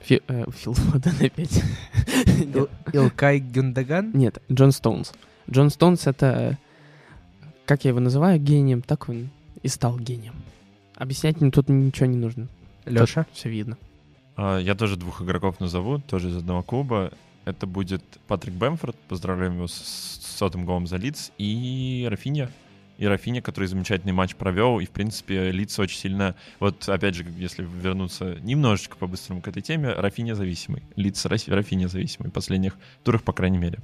[0.00, 1.62] Фи- э, Фил Фоден опять.
[2.54, 4.10] Ил- Илкай Гюндаган.
[4.14, 5.12] Нет, Джон Стоунс.
[5.50, 6.58] Джон Стоунс— это,
[7.66, 9.30] как я его называю, гением, так он
[9.62, 10.34] и стал гением.
[10.96, 12.48] Объяснять мне тут ничего не нужно.
[12.84, 13.26] Леша.
[13.32, 13.76] Все видно.
[14.36, 17.12] А, Я тоже двух игроков назову, тоже из одного клуба.
[17.44, 22.50] Это будет Патрик Бэмфорд, поздравляем его с сотым голом за Лиц, и Рафинья.
[22.98, 26.34] И Рафинья, который замечательный матч провел, и, в принципе, Лиц очень сильно...
[26.60, 30.82] Вот, опять же, если вернуться немножечко по-быстрому к этой теме, Рафинья зависимый.
[30.96, 32.28] Лиц Раф- Рафинья зависимый.
[32.28, 33.78] В последних турах, по крайней мере.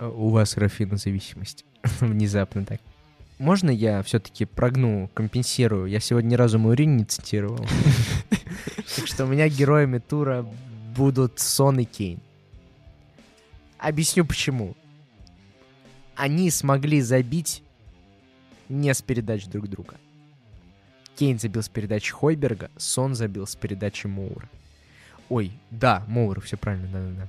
[0.00, 0.56] У вас
[0.98, 1.64] зависимость.
[2.00, 2.80] Внезапно так.
[3.38, 5.86] Можно я все-таки прогну, компенсирую?
[5.86, 7.64] Я сегодня ни разу Маурини не цитировал.
[8.96, 10.44] Так что у меня героями тура
[10.96, 12.20] будут Сон и Кейн.
[13.78, 14.74] Объясню почему.
[16.16, 17.62] Они смогли забить
[18.68, 19.94] не с передач друг друга.
[21.16, 24.48] Кейн забил с передачи Хойберга, Сон забил с передачи Моура.
[25.28, 27.28] Ой, да, Моура, все правильно, да-да-да.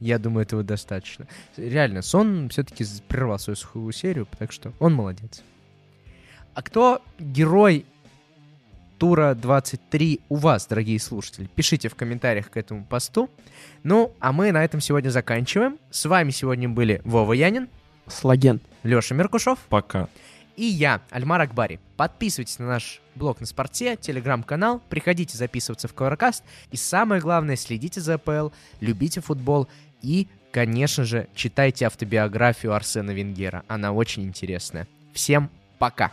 [0.00, 1.26] Я думаю, этого достаточно.
[1.56, 5.42] Реально, Сон все-таки прервал свою сухую серию, так что он молодец.
[6.54, 7.84] А кто герой
[8.98, 11.48] тура 23 у вас, дорогие слушатели?
[11.54, 13.28] Пишите в комментариях к этому посту.
[13.82, 15.78] Ну, а мы на этом сегодня заканчиваем.
[15.90, 17.68] С вами сегодня были Вова Янин,
[18.06, 18.60] Слаген.
[18.84, 20.08] Леша Меркушев Пока.
[20.56, 21.80] и я, Альмар Акбари.
[21.96, 26.42] Подписывайтесь на наш блог на спорте, телеграм-канал, приходите записываться в Covercast.
[26.70, 29.68] И самое главное, следите за АПЛ, любите футбол
[30.02, 33.64] и, конечно же, читайте автобиографию Арсена Венгера.
[33.68, 34.86] Она очень интересная.
[35.12, 36.12] Всем пока!